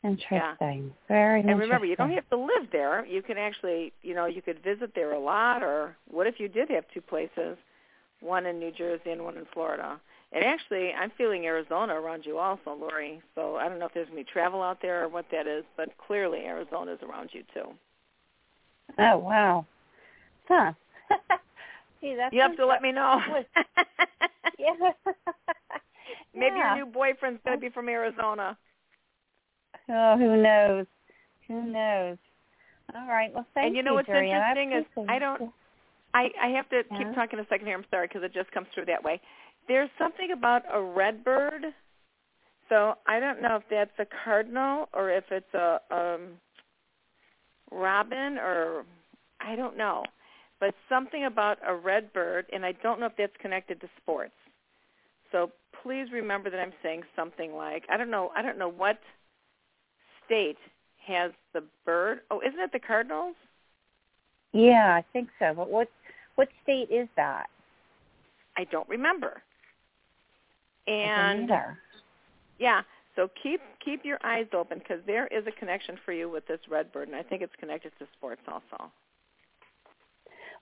[0.03, 0.93] Interesting.
[1.09, 3.07] Very And remember, you don't have to live there.
[3.07, 5.63] You can actually, you know, you could visit there a lot.
[5.63, 7.57] Or what if you did have two places,
[8.25, 10.01] one in New Jersey and one in Florida?
[10.33, 13.23] And actually, I'm feeling Arizona around you also, Lori.
[13.35, 15.91] So I don't know if there's be travel out there or what that is, but
[16.07, 17.73] clearly Arizona's around you too.
[18.99, 19.67] Oh wow.
[20.49, 20.73] Huh.
[22.01, 23.21] See, that's You have to let me know.
[24.59, 24.73] Yeah.
[26.35, 26.77] Maybe Yeah.
[26.77, 28.57] your new boyfriend's going to be from Arizona.
[29.89, 30.87] Oh, who knows?
[31.49, 32.17] Who knows?
[32.95, 33.33] All right.
[33.35, 33.67] Well, thank you.
[33.69, 34.43] and you know what's Jorianne.
[34.43, 35.53] I interesting is I don't.
[36.15, 36.99] I I have to Yeah.
[36.99, 37.77] keep talking a second here.
[37.77, 39.21] I'm sorry because it just comes through that way.
[39.69, 41.67] There's something about a red bird.
[42.69, 46.41] So I don't know if that's a cardinal or if it's a um
[47.71, 48.85] robin or
[49.41, 50.05] I don't know.
[50.61, 54.33] But something about a red bird and I don't know if that's connected to sports.
[55.33, 55.51] So
[55.83, 58.99] please remember that I'm saying something like I don't know I don't know what
[60.25, 60.59] state
[61.07, 62.21] has the bird.
[62.31, 63.37] Oh, isn't it the Cardinals?
[64.53, 65.53] Yeah, I think so.
[65.55, 65.89] But what
[66.37, 67.47] what state is that?
[68.57, 69.43] I don't remember.
[70.87, 71.51] And
[72.59, 72.83] yeah,
[73.17, 76.61] so keep keep your eyes open because there is a connection for you with this
[76.71, 78.91] red bird, and I think it's connected to sports also.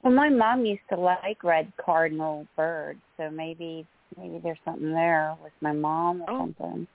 [0.03, 3.87] Well, my mom used to like red cardinal birds, so maybe
[4.19, 6.39] maybe there's something there with my mom or Oh.
[6.41, 6.87] something.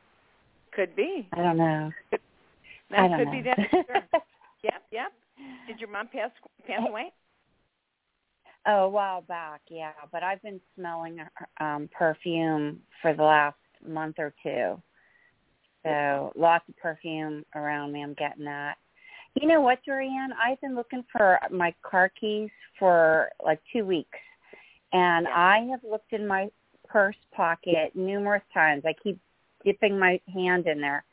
[0.71, 1.27] Could be.
[1.33, 1.91] I don't know.
[2.11, 3.31] That I don't could know.
[3.31, 3.57] be that.
[3.71, 4.03] Sure.
[4.63, 5.11] yep, yep.
[5.67, 6.31] Did your mom pass
[6.65, 7.11] pass eh, away?
[8.67, 9.93] Oh, a while back, yeah.
[10.11, 11.19] But I've been smelling
[11.59, 13.55] um perfume for the last
[13.87, 14.81] month or two.
[15.83, 18.03] So lots of perfume around me.
[18.03, 18.75] I'm getting that.
[19.39, 20.31] You know what, Jorianne?
[20.43, 24.19] I've been looking for my car keys for like two weeks,
[24.91, 25.35] and Yeah.
[25.35, 26.49] I have looked in my
[26.85, 28.83] purse pocket numerous times.
[28.85, 29.17] I keep
[29.63, 31.05] dipping my hand in there,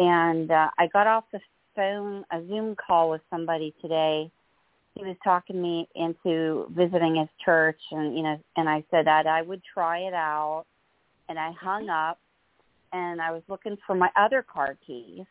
[0.00, 1.40] and uh, I got off the
[1.76, 4.32] phone a Zoom call with somebody today
[4.94, 9.26] he was talking me into visiting his church and you know and I said that
[9.26, 10.64] I would try it out
[11.28, 11.66] and I mm-hmm.
[11.66, 12.18] hung up
[12.92, 15.24] and I was looking for my other car keys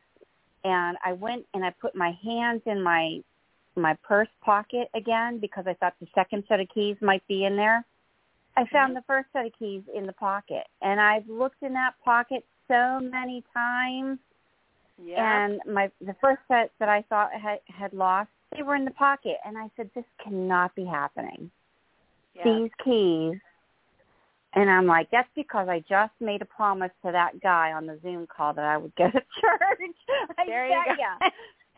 [0.63, 3.21] and I went and I put my hands in my
[3.75, 7.55] my purse pocket again because I thought the second set of keys might be in
[7.55, 7.85] there.
[8.57, 8.95] I found mm-hmm.
[8.95, 12.99] the first set of keys in the pocket and I've looked in that pocket so
[12.99, 14.19] many times
[15.03, 15.45] Yeah.
[15.45, 18.91] and my the first set that I thought had had lost, they were in the
[18.91, 21.51] pocket, and I said, "This cannot be happening."
[22.35, 22.43] yeah.
[22.43, 23.39] These keys,
[24.53, 27.99] and I'm like, "That's because I just made a promise to that guy on the
[28.01, 29.95] Zoom call that I would go to church."
[30.37, 30.95] I there you go.
[30.99, 31.15] ya.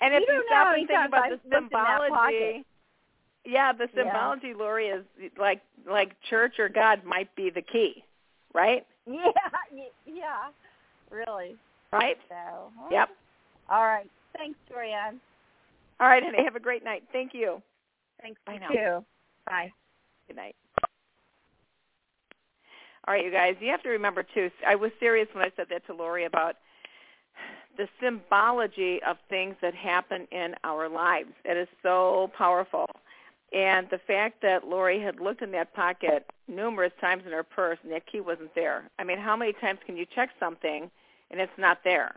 [0.00, 2.32] and if You you, stop and think about I've the looked in that pocket.
[2.32, 2.64] symbology,
[3.44, 4.02] yeah, the Yeah.
[4.02, 5.04] symbology, Lori, is
[5.38, 8.04] like like church or God might be the key,
[8.54, 8.86] right?
[9.06, 9.30] yeah,
[10.06, 10.50] yeah,
[11.10, 11.56] really.
[11.92, 12.16] Right.
[12.28, 13.08] So, Yep.
[13.70, 14.10] All right.
[14.36, 15.18] Thanks, Jorianne.
[16.00, 16.42] All right, honey.
[16.44, 17.04] Have a great night.
[17.12, 17.62] Thank you.
[18.20, 19.04] Thanks Bye you too.
[19.46, 19.72] Bye.
[20.26, 20.56] Good night.
[23.06, 23.56] All right, you guys.
[23.60, 24.50] You have to remember too.
[24.66, 26.56] I was serious when I said that to Lori about
[27.76, 31.32] the symbology of things that happen in our lives.
[31.44, 32.86] It is so powerful.
[33.52, 37.78] And the fact that Lori had looked in that pocket numerous times in her purse
[37.82, 38.90] and that key wasn't there.
[38.98, 40.90] I mean, how many times can you check something
[41.30, 42.16] and it's not there?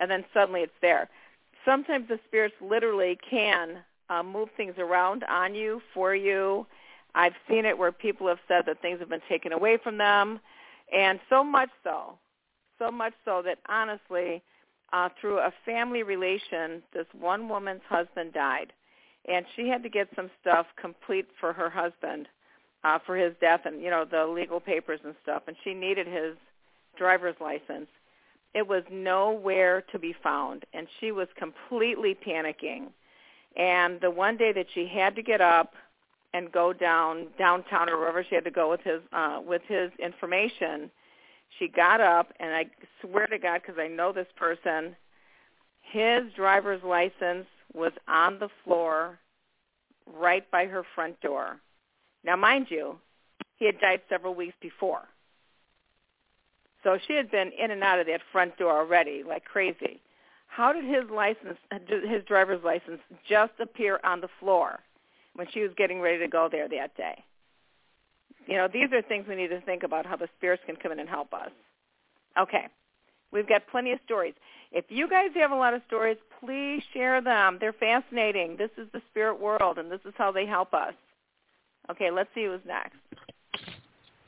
[0.00, 1.08] And then suddenly it's there.
[1.66, 6.66] Sometimes the spirits literally can uh, move things around on you, for you.
[7.14, 10.40] I've seen it where people have said that things have been taken away from them.
[10.96, 12.18] And so much so,
[12.78, 14.42] so much so that honestly,
[14.92, 18.72] uh, through a family relation, this one woman's husband died,
[19.28, 22.28] and she had to get some stuff complete for her husband
[22.84, 26.06] uh, for his death, and you know the legal papers and stuff, and she needed
[26.06, 26.36] his
[26.96, 27.88] driver's license.
[28.56, 32.86] It was nowhere to be found, and she was completely panicking.
[33.54, 35.74] And the one day that she had to get up
[36.32, 39.90] and go down downtown or wherever she had to go with his uh, with his
[39.98, 40.90] information,
[41.58, 42.64] she got up, and I
[43.02, 44.96] swear to God, because I know this person,
[45.82, 49.18] his driver's license was on the floor
[50.06, 51.60] right by her front door.
[52.24, 52.98] Now, mind you,
[53.56, 55.02] he had died several weeks before.
[56.86, 60.00] So she had been in and out of that front door already like crazy.
[60.46, 61.58] How did his license,
[61.88, 64.78] his driver's license, just appear on the floor
[65.34, 67.24] when she was getting ready to go there that day?
[68.46, 70.92] You know, these are things we need to think about how the spirits can come
[70.92, 71.50] in and help us.
[72.38, 72.68] Okay.
[73.32, 74.34] We've got plenty of stories.
[74.70, 77.58] If you guys have a lot of stories, please share them.
[77.60, 78.56] They're fascinating.
[78.56, 80.94] This is the spirit world, and this is how they help us.
[81.90, 82.94] Okay, let's see who's next.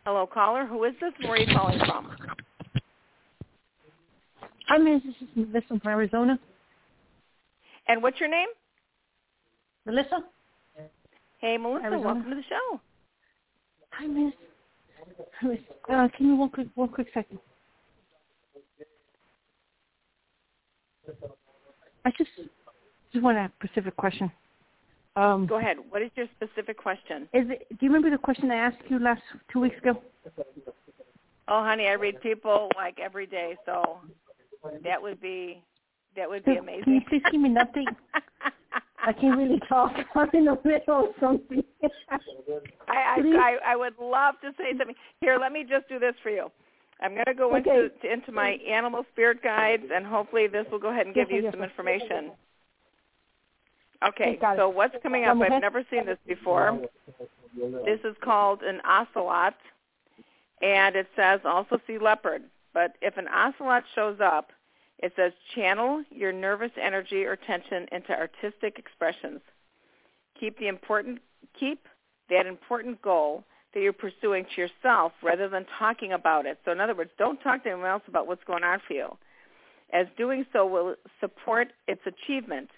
[0.05, 0.67] Hello, caller.
[0.67, 1.13] Who is this?
[1.23, 2.11] Where are you calling from?
[4.69, 5.03] Hi, Miss.
[5.03, 6.39] This is Melissa from Arizona.
[7.87, 8.49] And what's your name?
[9.87, 10.19] Melissa.
[11.39, 11.87] Hey, Melissa.
[11.87, 12.15] Arizona.
[12.15, 12.81] Welcome to the show.
[13.93, 14.35] Hi, Miss.
[15.43, 15.59] Miss,
[15.89, 17.39] uh, can you one quick one quick second?
[22.05, 22.31] I just
[23.13, 24.31] just want to ask a specific question.
[25.17, 25.79] Um, Go ahead.
[25.89, 27.23] What is your specific question?
[27.33, 27.67] Is it?
[27.71, 30.03] Do you remember the question I asked you last two weeks ago?
[31.49, 34.01] Oh, honey, I read people like every day, so
[34.85, 35.63] that would be
[36.17, 36.85] that would be amazing.
[36.85, 37.95] Can you please give me an update?
[39.05, 39.93] I can't really talk.
[40.15, 41.63] I'm in the middle of something.
[42.11, 42.17] I,
[42.89, 44.97] I I I would love to say something.
[45.21, 46.51] Here, let me just do this for you.
[47.01, 47.89] I'm going to go Okay.
[48.03, 51.49] into into my animal spirit guides, and hopefully this will go ahead and give you
[51.51, 52.33] some information.
[54.07, 54.59] Okay, Okay, got it.
[54.59, 55.37] so what's coming up?
[55.41, 56.81] I've never seen this before.
[57.85, 59.55] This is called an ocelot,
[60.63, 62.43] and it says also see leopard.
[62.73, 64.51] But if an ocelot shows up,
[64.99, 69.41] it says channel your nervous energy or tension into artistic expressions.
[70.39, 71.21] Keep the important
[71.59, 71.87] keep
[72.31, 73.45] that important goal
[73.75, 76.59] that you're pursuing to yourself rather than talking about it.
[76.65, 79.17] So in other words, don't talk to anyone else about what's going on for you.
[79.93, 82.71] As doing so will support its achievement,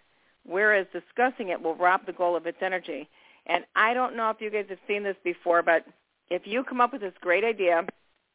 [0.45, 3.09] whereas discussing it will rob the goal of its energy.
[3.47, 5.85] And I don't know if you guys have seen this before, but
[6.29, 7.85] if you come up with this great idea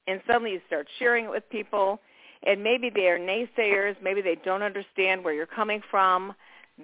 [0.07, 1.99] and suddenly you start sharing it with people,
[2.43, 6.33] and maybe they are naysayers, maybe they don't understand where you're coming from,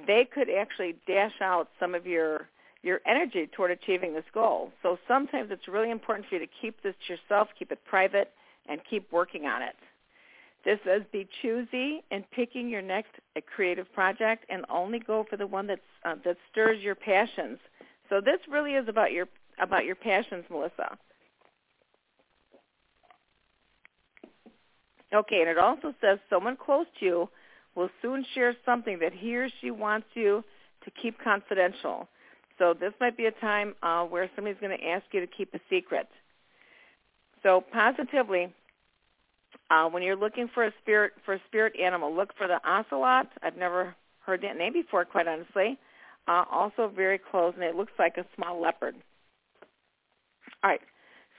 [0.07, 2.47] they could actually dash out some of your
[2.83, 4.71] your energy toward achieving this goal.
[4.81, 8.31] So sometimes it's really important for you to keep this to yourself, keep it private,
[8.67, 9.75] and keep working on it.
[10.65, 15.37] This is be choosy in picking your next uh, creative project and only go for
[15.37, 17.59] the one that's, uh, that stirs your passions.
[18.09, 19.27] So this really is about your
[19.59, 20.97] about your passions, Melissa.
[25.13, 27.29] Okay, and it also says someone close to you
[27.75, 30.43] will soon share something that he or she wants you
[30.83, 32.07] to keep confidential.
[32.57, 35.53] So this might be a time uh, where somebody's going to ask you to keep
[35.53, 36.07] a secret.
[37.43, 38.53] So positively,
[39.69, 43.29] uh, when you're looking for a spirit for a spirit animal, look for the ocelot.
[43.41, 43.95] I've never
[44.25, 45.77] heard that name before, quite honestly.
[46.27, 48.95] Uh, also very close, and it looks like a small leopard.
[50.63, 50.81] All right.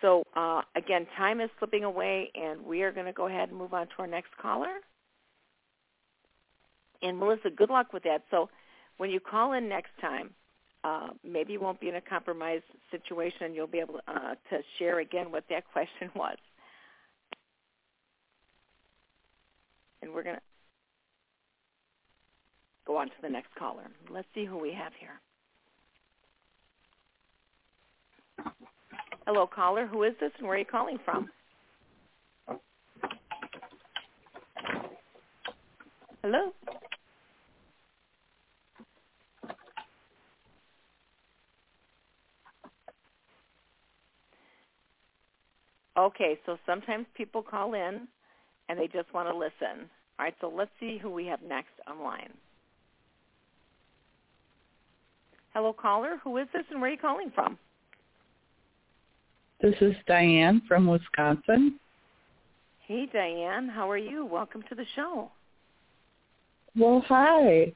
[0.03, 3.57] So uh, again, time is slipping away, and we are going to go ahead and
[3.57, 4.81] move on to our next caller.
[7.01, 8.25] And Melissa, good luck with that.
[8.31, 8.51] So
[8.99, 10.31] when you call in next time,
[10.85, 13.43] uh, maybe you won't be in a compromised situation.
[13.43, 16.37] And you'll be able to, uh, to share again what that question was.
[20.03, 20.43] And we're going to
[22.87, 23.85] go on to the next caller.
[24.11, 25.21] Let's see who we have here.
[29.27, 29.87] Hello, caller.
[29.87, 31.31] Who is this and where are you calling from?
[36.23, 36.53] Hello?
[45.99, 48.09] Okay, so sometimes people call in
[48.69, 49.89] and they just want to listen.
[50.19, 52.33] All right, so let's see who we have next online.
[55.55, 56.19] Hello, caller.
[56.25, 57.59] Who is this and where are you calling from?
[59.63, 61.79] This is Diane from Wisconsin.
[62.89, 63.69] Hey, Diane.
[63.69, 64.27] How are you?
[64.27, 65.31] Welcome to the show.
[66.77, 67.73] Well, hi.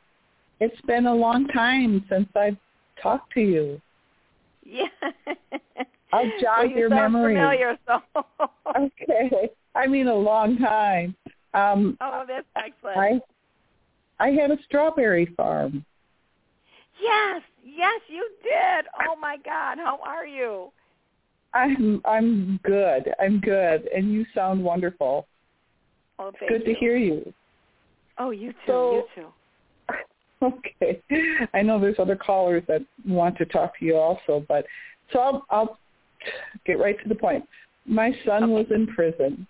[0.59, 2.57] It's been a long time since I've
[3.01, 3.81] talked to you.
[4.65, 4.89] Yeah.
[6.13, 7.35] I'll jog well, you your sound memory.
[7.37, 8.01] familiar, so.
[8.77, 9.49] okay.
[9.77, 11.15] I mean a long time.
[11.55, 12.99] Um, oh, that's excellent.
[12.99, 13.21] I
[14.19, 15.85] I had a strawberry farm.
[17.01, 18.87] Yes, yes, you did.
[19.09, 20.73] Oh my God, how are you?
[21.57, 23.13] I'm I'm good.
[23.19, 25.27] I'm good, and you sound wonderful.
[26.19, 26.75] Oh, thank good you.
[26.75, 27.33] to hear you.
[28.19, 28.59] Oh, you too.
[28.67, 29.29] So- you too.
[30.43, 31.01] Okay.
[31.55, 34.67] I know there's other callers that want to talk to you also, but
[35.11, 35.79] so I'll I'll
[36.67, 37.43] get right to the point.
[37.87, 38.53] My son Okay.
[38.53, 39.47] was in prison,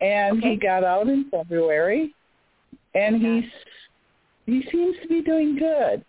[0.00, 0.50] and Okay.
[0.50, 2.12] he got out in February,
[2.96, 3.40] and Okay.
[3.40, 3.50] he's
[4.46, 6.04] he seems to be doing good,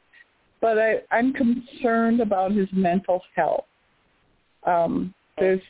[0.62, 3.66] but I I'm concerned about his mental health.
[4.64, 5.62] Um, there's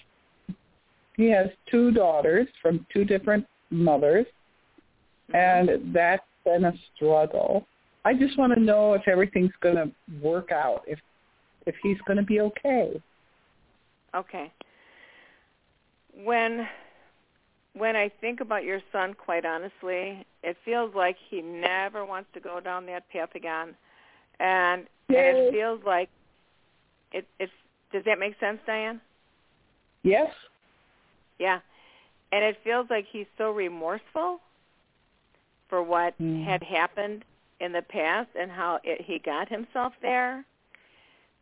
[1.15, 4.25] he has two daughters from two different mothers,
[5.31, 5.69] Mm-hmm.
[5.69, 7.65] and that's been a struggle.
[8.05, 9.91] I just want to know if everything's going to
[10.21, 10.99] work out, if
[11.65, 13.01] if he's going to be okay.
[14.15, 14.51] Okay.
[16.23, 16.67] When
[17.73, 22.39] when I think about your son, quite honestly, it feels like he never wants to
[22.39, 23.75] go down that path again,
[24.39, 26.09] and, and it feels like
[27.11, 27.27] it.
[27.39, 27.49] It
[27.91, 29.01] does that make sense, Diane?
[30.07, 30.33] Yes.
[31.37, 31.59] Yeah,
[32.31, 34.39] and it feels like he's so remorseful
[35.67, 36.43] for what Mm.
[36.45, 37.25] had happened
[37.59, 40.45] in the past and how it, he got himself there.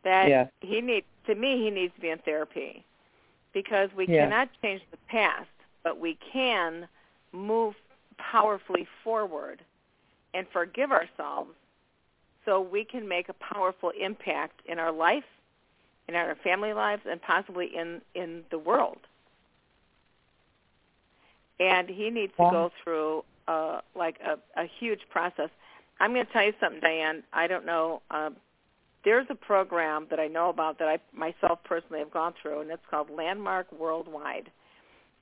[0.02, 0.48] That Yeah.
[0.60, 2.84] he needs to me, he needs to be in therapy
[3.52, 4.24] because we Yeah.
[4.24, 5.48] cannot change the past,
[5.82, 6.88] but we can
[7.32, 7.76] move
[8.18, 9.64] powerfully forward
[10.34, 11.54] and forgive ourselves
[12.44, 15.24] so we can make a powerful impact in our life,
[16.08, 18.98] in our family lives, and possibly in, in the world.
[21.58, 25.50] And he needs to go through uh, like a, a huge process.
[25.98, 27.22] I'm going to tell you something, Diane.
[27.32, 28.02] I don't know.
[28.10, 28.36] Um,
[29.04, 32.70] there's a program that I know about that I myself personally have gone through, and
[32.70, 34.50] it's called Landmark Worldwide.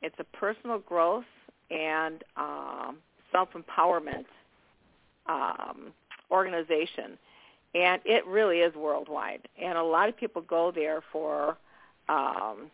[0.03, 1.25] It's a personal growth
[1.71, 2.97] and um,
[3.31, 4.25] self-empowerment
[5.27, 5.93] um,
[6.31, 7.19] organization,
[7.75, 9.41] and it really is worldwide.
[9.61, 11.57] And a lot of people go there for
[12.09, 12.71] um,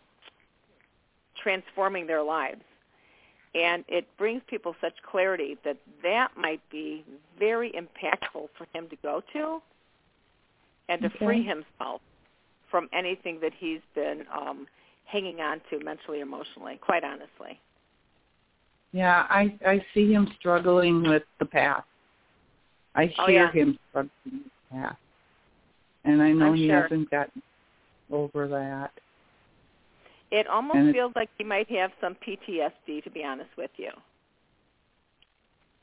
[1.42, 2.62] transforming their lives,
[3.54, 7.04] and it brings people such clarity that that might be
[7.38, 9.60] very impactful for him to go to,
[10.88, 11.24] and to Okay.
[11.24, 12.00] free himself
[12.70, 14.66] from anything that he's been um,
[15.06, 16.78] hanging on to mentally, emotionally.
[16.80, 17.58] Quite honestly.
[18.92, 21.86] Yeah, I I see him struggling with the past.
[22.94, 23.52] I Oh, hear yeah.
[23.52, 24.96] him struggling past,
[26.04, 26.82] and I know I'm he sure.
[26.82, 27.42] hasn't gotten
[28.10, 28.92] over that.
[30.30, 33.70] It almost And it- feels like he might have some PTSD, to be honest with
[33.76, 33.90] you.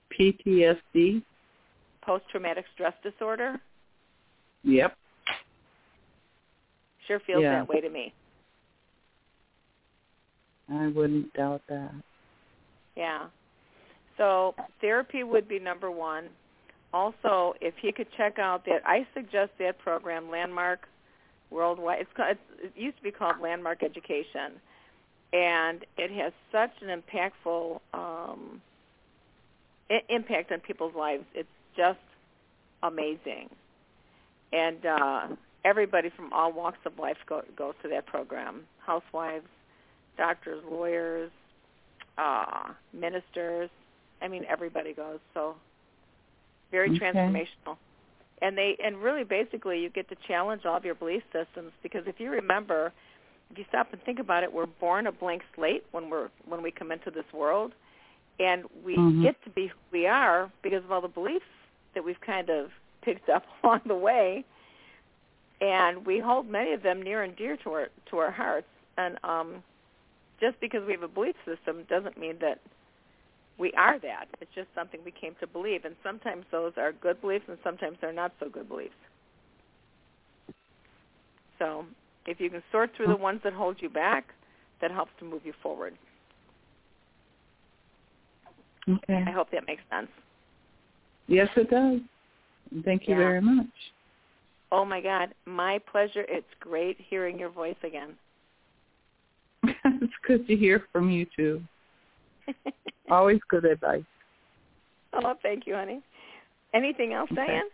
[0.10, 1.22] PTSD.
[2.02, 3.60] Post-traumatic stress disorder
[4.64, 4.98] Yep.
[7.06, 7.60] sure feels Yeah.
[7.60, 8.14] that way to me.
[10.70, 11.94] I wouldn't doubt that.
[12.96, 13.30] Yeah.
[14.18, 16.30] So therapy would be number one.
[16.98, 20.88] Also, if he could check out that, I suggest that program, Landmark
[21.52, 22.02] Worldwide.
[22.02, 24.54] It's, called, it used to be called Landmark Education,
[25.32, 28.64] and it has such an impactful um,
[30.10, 31.24] impact on people's lives.
[31.36, 32.00] It's just
[32.82, 33.52] amazing,
[34.52, 35.28] and uh,
[35.64, 38.64] everybody from all walks of life go, goes to that program.
[38.80, 39.46] Housewives,
[40.18, 41.30] doctors, lawyers,
[42.18, 43.70] uh, ministers.
[44.20, 45.20] I mean, everybody goes.
[45.36, 45.58] So
[46.72, 47.00] very Okay.
[47.00, 47.78] transformational.
[48.42, 52.04] And they and really basically you get to challenge all of your belief systems because
[52.08, 52.94] if you remember,
[53.52, 56.62] if you stop and think about it, we're born a blank slate when we're when
[56.62, 57.74] we come into this world,
[58.40, 59.22] and we Mhm.
[59.22, 61.46] get to be who we are because of all the beliefs
[61.96, 64.46] that we've kind of picked up along the way,
[65.62, 68.68] and we hold many of them near and dear to our to our hearts.
[68.98, 69.64] And um,
[70.40, 72.60] just because we have a belief system doesn't mean that
[73.60, 74.26] we are that.
[74.42, 77.98] It's just something we came to believe, and sometimes those are good beliefs, and sometimes
[78.02, 78.94] they're not so good beliefs.
[81.60, 81.86] So,
[82.26, 84.26] if you can sort through the ones that hold you back,
[84.82, 85.98] that helps to move you forward.
[88.88, 89.24] Okay.
[89.26, 90.10] I hope that makes sense.
[91.28, 92.00] Yes, it does.
[92.86, 93.20] Thank you Yeah.
[93.20, 93.68] very much.
[94.72, 96.26] Oh my God, my pleasure.
[96.28, 98.18] It's great hearing your voice again.
[99.64, 101.62] it's good to hear from you too.
[103.10, 104.04] Always good advice.
[105.14, 106.02] Oh, thank you, honey.
[106.74, 107.46] Anything else, Okay.
[107.48, 107.70] Diane?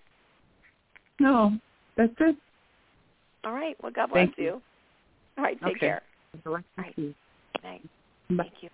[1.20, 1.58] No,
[1.98, 2.36] that's it.
[3.44, 3.76] All right.
[3.82, 4.62] Well, God bless Thank you.
[5.38, 5.60] All right.
[5.62, 5.88] Take Okay.
[5.88, 6.02] care.
[6.46, 6.96] All right.
[6.96, 7.16] Good.
[7.62, 7.80] Bye.
[8.38, 8.70] Thank you.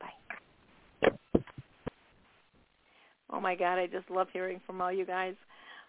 [0.00, 1.10] Bye.
[3.32, 5.34] Oh my God, I just love hearing from all you guys.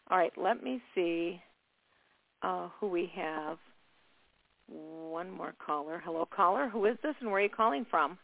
[0.10, 1.42] All right, let me see
[2.42, 3.58] uh, who we have.
[4.68, 6.02] One more caller.
[6.04, 6.70] Hello, caller.
[6.70, 8.18] Who is this, and where are you calling from?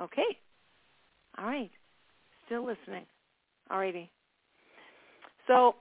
[0.00, 0.38] Okay.
[1.38, 1.70] All right.
[2.46, 3.04] Still listening.
[3.70, 4.10] All righty.
[5.46, 5.74] So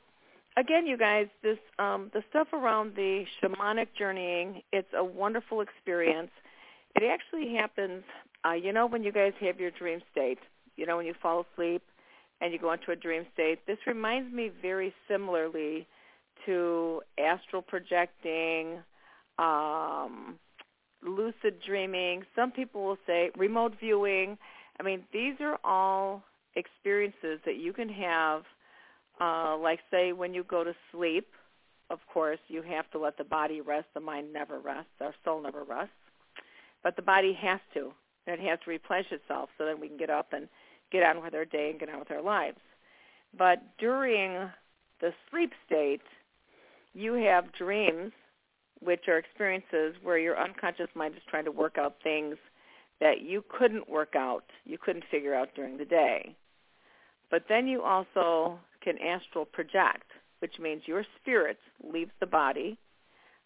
[0.58, 6.32] again, you guys, this um, the stuff around the shamanic journeying, it's a wonderful experience.
[6.96, 8.04] It actually happens,
[8.46, 10.40] uh, you know, when you guys have your dream state.
[10.76, 11.82] You know, when you fall asleep
[12.42, 13.60] and you go into a dream state.
[13.68, 15.88] This reminds me very similarly
[16.46, 18.78] to astral projecting,
[19.38, 20.40] um,
[21.04, 22.24] lucid dreaming.
[22.36, 24.38] Some people will say remote viewing.
[24.80, 26.24] I mean, these are all
[26.56, 28.44] experiences that you can have
[29.20, 31.28] uh, like say when you go to sleep,
[31.90, 33.88] of course, you have to let the body rest.
[33.94, 34.92] The mind never rests.
[35.02, 35.94] Our soul never rests.
[36.84, 37.92] But the body has to.
[38.28, 40.48] And it has to replenish itself so that we can get up and
[40.92, 42.60] get on with our day and get on with our lives.
[43.38, 44.50] But during
[45.02, 46.02] the sleep state,
[46.94, 48.12] you have dreams,
[48.82, 52.36] which are experiences where your unconscious mind is trying to work out things
[53.00, 56.36] that you couldn't work out, you couldn't figure out during the day.
[57.32, 62.78] But then you also can astral project, which means your spirit leaves the body.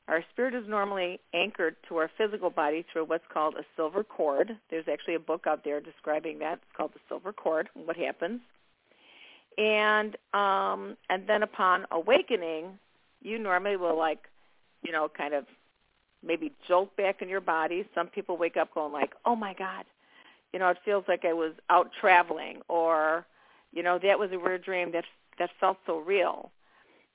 [0.08, 4.52] Our spirit is normally anchored to our physical body through what's called a silver cord.
[4.70, 6.54] There's actually a book out there describing that.
[6.54, 8.42] It's called the silver cord, what happens.
[9.58, 12.80] And um and then upon awakening,
[13.22, 14.24] you normally will like,
[14.84, 15.46] you know, kind of
[16.26, 17.88] maybe jolt back in your body.
[17.96, 19.86] Some people wake up going like, "Oh my god."
[20.52, 23.26] You know, it feels like I was out traveling or
[23.72, 25.06] you know, that was a weird dream that
[25.40, 26.52] that felt so real.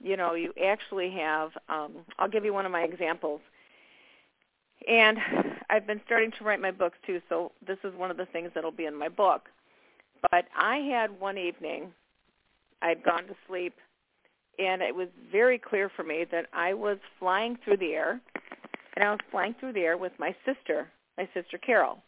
[0.00, 3.40] You know, you actually have um I'll give you one of my examples.
[4.88, 5.18] And
[5.70, 8.50] I've been starting to write my books too, so this is one of the things
[8.54, 9.48] that'll be in my book.
[10.30, 11.92] But I had one evening
[12.82, 13.74] I'd gone to sleep
[14.58, 18.20] and it was very clear for me that I was flying through the air
[18.96, 22.02] and I was flying through the air with my sister, my sister Carol.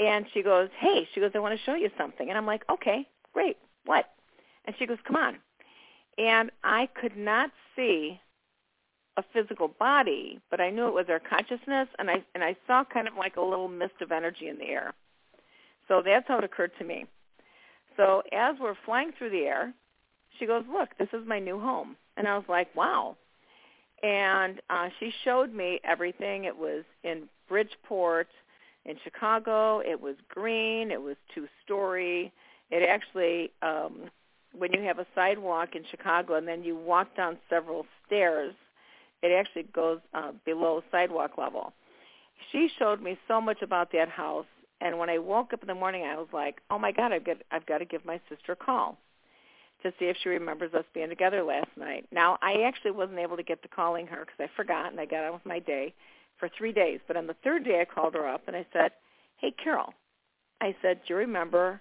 [0.00, 2.68] And she goes, "Hey," she goes, "I want to show you something." And I'm like,
[2.68, 3.56] "Okay, great.
[3.84, 4.06] What?"
[4.64, 5.38] And she goes, "Come on."
[6.16, 8.20] And I could not see
[9.16, 12.84] a physical body, but I knew it was our consciousness, and I and I saw
[12.84, 14.94] kind of like a little mist of energy in the air.
[15.88, 17.06] So that's how it occurred to me.
[17.96, 19.74] So as we're flying through the air,
[20.38, 23.16] she goes, "Look, this is my new home," and I was like, "Wow."
[24.02, 26.44] And uh, she showed me everything.
[26.44, 28.28] It was in Bridgeport,
[28.84, 29.80] in Chicago.
[29.80, 30.90] It was green.
[30.90, 32.32] It was two-story.
[32.70, 34.10] It actually, um,
[34.56, 38.54] when you have a sidewalk in Chicago and then you walk down several stairs,
[39.22, 41.72] it actually goes uh, below sidewalk level.
[42.52, 44.46] She showed me so much about that house,
[44.80, 47.24] and when I woke up in the morning, I was like, "Oh my God, I've
[47.24, 48.96] got I've got to give my sister a call
[49.82, 53.36] to see if she remembers us being together last night." Now, I actually wasn't able
[53.36, 55.94] to get to calling her because I forgot, and I got on with my day
[56.38, 57.00] for three days.
[57.06, 58.92] But on the third day, I called her up and I said,
[59.36, 59.94] "Hey, Carol,"
[60.60, 61.80] I said, "Do you remember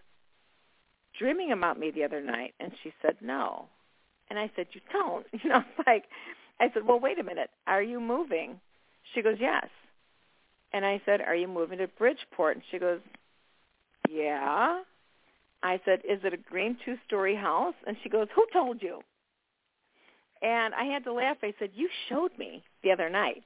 [1.17, 3.67] dreaming about me the other night?" And she said, "No."
[4.29, 6.05] And I said, "You don't?" You know, like
[6.59, 7.49] I said, "Well, wait a minute.
[7.65, 8.59] Are you moving?"
[9.13, 9.67] She goes, "Yes."
[10.73, 12.99] And I said, "Are you moving to Bridgeport?" And she goes,
[14.09, 14.83] "Yeah."
[15.63, 19.01] I said, "Is it a green two-story house?" And she goes, "Who told you?"
[20.41, 21.37] And I had to laugh.
[21.43, 23.43] I said, "You showed me the other night."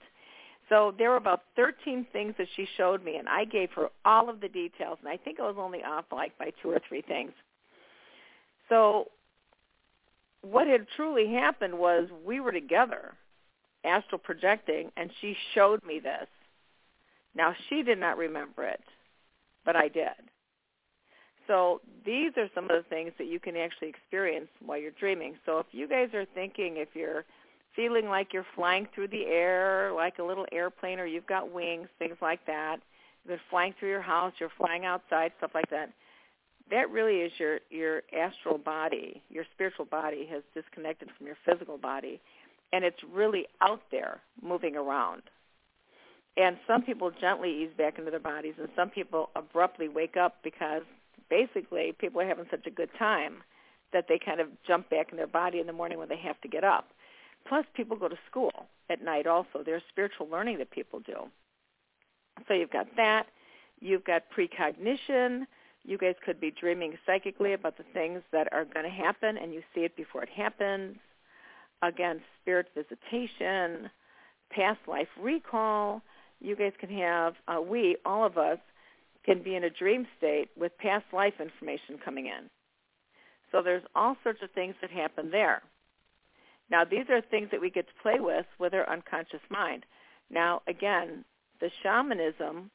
[0.69, 4.29] So there were about 13 things that she showed me, and I gave her all
[4.29, 7.01] of the details, and I think I was only off like by two or three
[7.01, 7.33] things.
[8.69, 9.11] So
[10.41, 13.13] what had truly happened was we were together,
[13.83, 16.27] astral projecting, and she showed me this.
[17.35, 18.83] Now, she did not remember it,
[19.65, 20.09] but I did.
[21.51, 25.35] So these are some of the things that you can actually experience while you're dreaming.
[25.45, 27.25] So if you guys are thinking, if you're
[27.75, 31.89] feeling like you're flying through the air like a little airplane or you've got wings,
[31.99, 32.77] things like that,
[33.27, 35.89] you're flying through your house, you're flying outside, stuff like that,
[36.69, 41.77] that really is your, your astral body, your spiritual body has disconnected from your physical
[41.77, 42.21] body,
[42.71, 45.23] and it's really out there moving around.
[46.37, 50.37] And some people gently ease back into their bodies, and some people abruptly wake up
[50.45, 50.83] because
[51.31, 53.37] basically people are having such a good time
[53.93, 56.39] that they kind of jump back in their body in the morning when they have
[56.41, 56.89] to get up.
[57.47, 58.51] Plus, people go to school
[58.89, 59.63] at night also.
[59.65, 61.15] There's spiritual learning that people do.
[62.47, 63.27] So you've got that.
[63.79, 65.47] You've got precognition.
[65.83, 69.51] You guys could be dreaming psychically about the things that are going to happen, and
[69.53, 70.97] you see it before it happens.
[71.81, 73.89] Again, spirit visitation,
[74.51, 76.03] past life recall.
[76.39, 78.59] You guys can have, uh, we, all of us,
[79.25, 82.49] can be in a dream state with past life information coming in.
[83.51, 85.61] So there's all sorts of things that happen there.
[86.69, 89.85] Now, these are things that we get to play with with our unconscious mind.
[90.29, 91.25] Now, again,
[91.59, 92.71] the shamanism,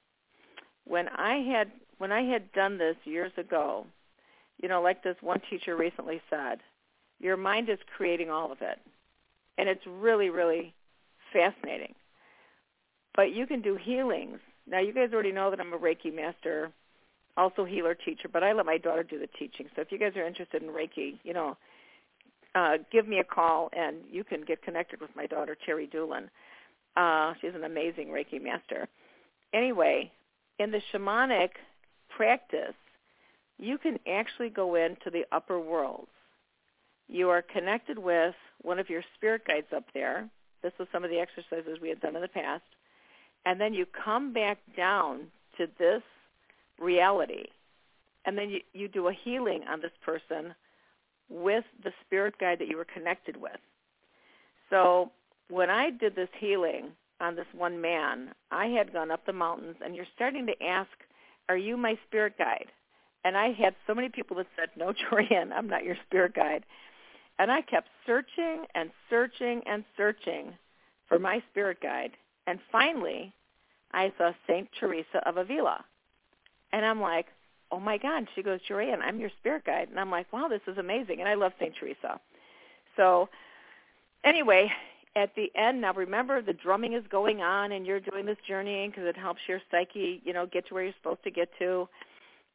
[0.84, 3.86] when I had when I had done this years ago,
[4.62, 6.58] you know, like this one teacher recently said,
[7.18, 8.78] your mind is creating all of it.
[9.56, 10.74] And it's really, really
[11.32, 11.94] fascinating.
[13.14, 14.38] But you can do healings.
[14.68, 16.72] Now, you guys already know that I'm a Reiki master,
[17.36, 19.66] also healer teacher, but I let my daughter do the teaching.
[19.74, 21.56] So if you guys are interested in Reiki, you know,
[22.54, 26.30] uh, give me a call and you can get connected with my daughter, Terry Doolin.
[26.96, 28.88] Uh, she's an amazing Reiki master.
[29.52, 30.10] Anyway,
[30.58, 31.50] in the shamanic
[32.08, 32.74] practice,
[33.58, 36.08] you can actually go into the upper worlds.
[37.08, 40.28] You are connected with one of your spirit guides up there.
[40.62, 42.64] This was some of the exercises we had done in the past.
[43.46, 46.02] And then you come back down to this
[46.78, 47.44] reality.
[48.26, 50.54] And then you, you do a healing on this person
[51.30, 53.58] with the spirit guide that you were connected with.
[54.68, 55.12] So
[55.48, 56.90] when I did this healing
[57.20, 60.90] on this one man, I had gone up the mountains, and you're starting to ask,
[61.48, 62.66] are you my spirit guide?
[63.24, 66.64] And I had so many people that said, no, Jorianne, I'm not your spirit guide.
[67.38, 70.54] And I kept searching and searching and searching
[71.08, 72.12] for my spirit guide.
[72.46, 73.32] And finally,
[73.96, 74.68] I saw St.
[74.78, 75.82] Teresa of Avila.
[76.72, 77.26] And I'm like,
[77.72, 78.28] oh my God.
[78.34, 79.88] She goes, Jorianne, I'm your spirit guide.
[79.88, 81.20] And I'm like, wow, this is amazing.
[81.20, 81.74] And I love St.
[81.80, 82.20] Teresa.
[82.96, 83.30] So
[84.22, 84.70] anyway,
[85.16, 88.90] at the end, now remember the drumming is going on and you're doing this journeying
[88.90, 91.88] because it helps your psyche, you know, get to where you're supposed to get to.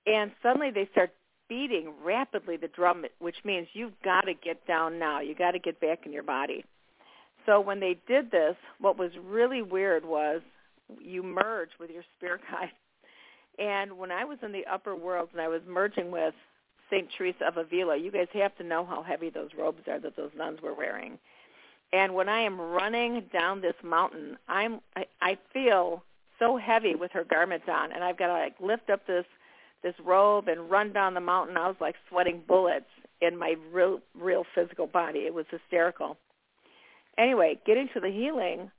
[0.06, 1.12] And suddenly they start
[1.50, 5.22] beating rapidly the drum, which means you've got to get down now.
[5.22, 6.64] You've got to get back in your body.
[7.48, 10.42] So when they did this, what was really weird was
[11.00, 12.72] you merge with your spirit guide
[13.60, 16.34] and when I was in the upper worlds and I was merging with
[16.90, 17.08] St.
[17.18, 20.32] Teresa of Avila, you guys have to know how heavy those robes are that those
[20.36, 21.20] nuns were wearing.
[21.94, 26.04] And when I am running down this mountain, I'm I, I feel
[26.40, 29.26] so heavy with her garments on, and I've got to like lift up this
[29.84, 31.58] this robe and run down the mountain.
[31.58, 32.86] I was like sweating bullets
[33.22, 35.20] in my real real physical body.
[35.20, 36.18] It was hysterical.
[37.18, 38.72] Anyway, getting to the healing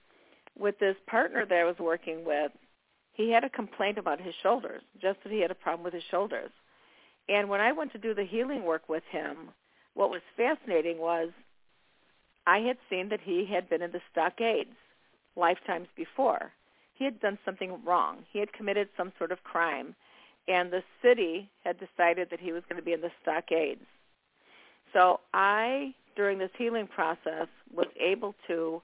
[0.59, 2.53] with this partner that I was working with,
[3.13, 6.03] he had a complaint about his shoulders, just that he had a problem with his
[6.11, 6.51] shoulders.
[7.29, 9.51] And when I went to do the healing work with him,
[9.95, 11.31] what was fascinating was
[12.47, 14.75] I had seen that he had been in the stockades
[15.37, 16.53] lifetimes before.
[16.95, 18.19] He had done something wrong.
[18.33, 19.95] He had committed some sort of crime.
[20.49, 23.87] And the city had decided that he was going to be in the stockades.
[24.93, 28.83] So I, during this healing process, was able to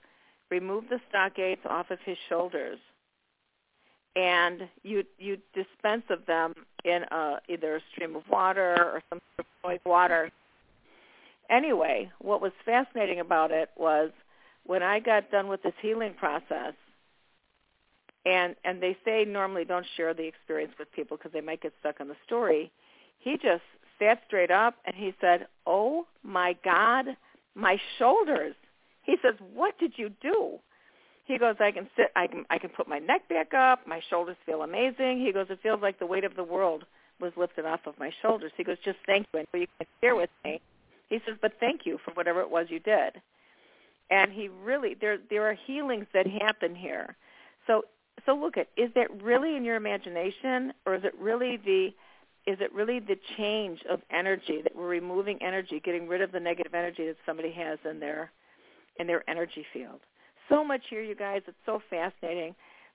[0.51, 2.78] remove the stockades off of his shoulders
[4.18, 9.20] and you you dispense of them in a, either a stream of water or some
[9.36, 10.30] sort of water.
[11.51, 14.11] Anyway, what was fascinating about it was
[14.64, 16.74] when I got done with this healing process,
[18.26, 21.72] and and they say normally don't share the experience with people because they might get
[21.80, 22.72] stuck on the story.
[23.18, 23.62] He just
[23.99, 27.07] sat straight up and he said, "Oh my God,
[27.55, 28.55] my shoulders."
[29.09, 30.59] He says, "What did you do?"
[31.24, 33.86] He goes, I can sit, I can, I can put my neck back up.
[33.86, 35.20] My shoulders feel amazing.
[35.20, 36.84] He goes, it feels like the weight of the world
[37.20, 38.50] was lifted off of my shoulders.
[38.56, 39.40] He goes, just thank you.
[39.40, 40.59] And you can share with me.
[41.11, 43.20] He says, but thank you for whatever it was you did.
[44.11, 47.14] And he really, there, there are healings that happen here.
[47.66, 47.82] So,
[48.24, 51.88] so look at, is that really in your imagination, or is it really the,
[52.50, 56.40] is it really the change of energy that we're removing energy, getting rid of the
[56.40, 58.32] negative energy that somebody has in their,
[58.99, 60.01] in their energy field?
[60.49, 61.42] so much here, you guys.
[61.46, 62.55] It's so fascinating.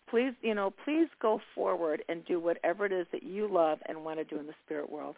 [0.10, 4.04] Please, you know, please go forward and do whatever it is that you love and
[4.04, 5.16] want to do in the spirit world,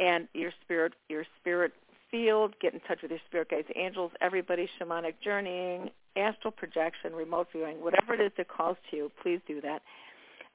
[0.00, 1.72] and your spirit, your spirit
[2.10, 2.54] field.
[2.60, 7.82] Get in touch with your spirit guides, angels, everybody, shamanic journeying, astral projection, remote viewing,
[7.82, 9.12] whatever it is that calls to you.
[9.22, 9.82] Please do that.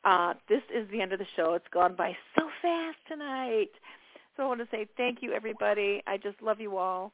[0.03, 1.53] Uh, this is the end of the show.
[1.53, 3.70] It's gone by so fast tonight.
[4.36, 6.01] So I want to say thank you, everybody.
[6.07, 7.11] I just love you all.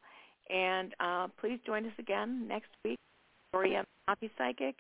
[0.50, 2.98] And uh, please join us again next week.
[3.54, 4.76] Jorianne Coffee Psychic.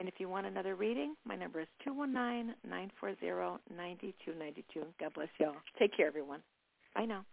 [0.00, 3.54] And if you want another reading, my number is 219-940-9292.
[4.98, 5.54] God bless y'all.
[5.78, 6.40] Take care, everyone.
[6.94, 7.24] Bye now.